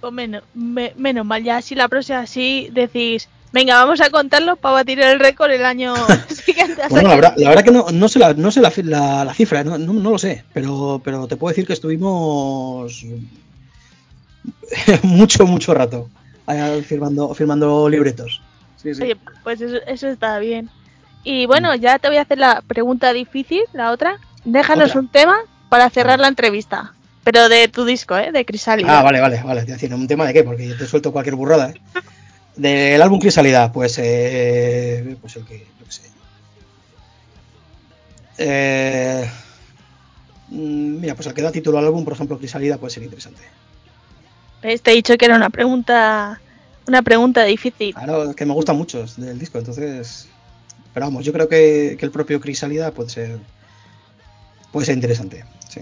[0.01, 4.55] Pues menos, me- menos mal, ya si la próxima sí decís, venga, vamos a contarlo
[4.55, 5.95] para batir el récord el año
[6.45, 6.81] siguiente.
[6.89, 9.33] Bueno, la verdad, la verdad que no, no sé, la, no sé la, la- la
[9.33, 13.03] cifra, no, no- no lo sé, pero, pero te puedo decir que estuvimos
[15.03, 16.09] mucho, mucho rato
[16.85, 18.41] firmando, firmando libretos.
[18.81, 19.03] Sí, sí.
[19.03, 20.69] Oye, pues eso, eso está bien.
[21.23, 24.17] Y bueno, ya te voy a hacer la pregunta difícil, la otra.
[24.45, 25.01] Déjanos Otra.
[25.01, 25.35] un tema
[25.67, 26.93] para cerrar la entrevista.
[27.25, 28.31] Pero de tu disco, ¿eh?
[28.31, 28.99] De Crisálida.
[28.99, 29.65] Ah, vale, vale, vale.
[29.65, 30.43] Te decía, ¿un tema de qué?
[30.45, 31.81] Porque yo te suelto cualquier burrada, ¿eh?
[32.57, 36.01] Del álbum Crisalidad, pues, eh, pues el que, sé.
[38.39, 39.29] Eh,
[40.49, 43.41] mm, mira, pues el que da título al álbum, por ejemplo, Crisalida, puede ser interesante.
[44.63, 44.81] ¿Ves?
[44.81, 46.41] Te he dicho que era una pregunta,
[46.87, 47.93] una pregunta difícil.
[47.93, 50.27] Claro, es que me gustan muchos del disco, entonces.
[50.95, 53.39] Pero vamos, yo creo que, que el propio Crisalida puede ser.
[54.71, 55.81] Puede ser interesante, sí.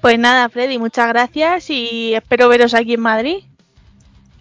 [0.00, 3.44] Pues nada, Freddy, muchas gracias y espero veros aquí en Madrid.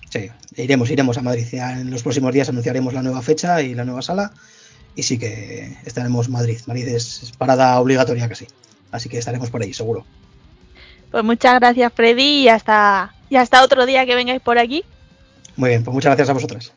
[0.09, 1.45] Sí, iremos, iremos a Madrid.
[1.51, 4.31] Ya en los próximos días anunciaremos la nueva fecha y la nueva sala.
[4.95, 6.59] Y sí que estaremos en Madrid.
[6.65, 8.47] Madrid es, es parada obligatoria casi.
[8.91, 10.05] Así que estaremos por ahí, seguro.
[11.11, 14.83] Pues muchas gracias, Freddy, y hasta, y hasta otro día que vengáis por aquí.
[15.57, 16.73] Muy bien, pues muchas gracias a vosotras.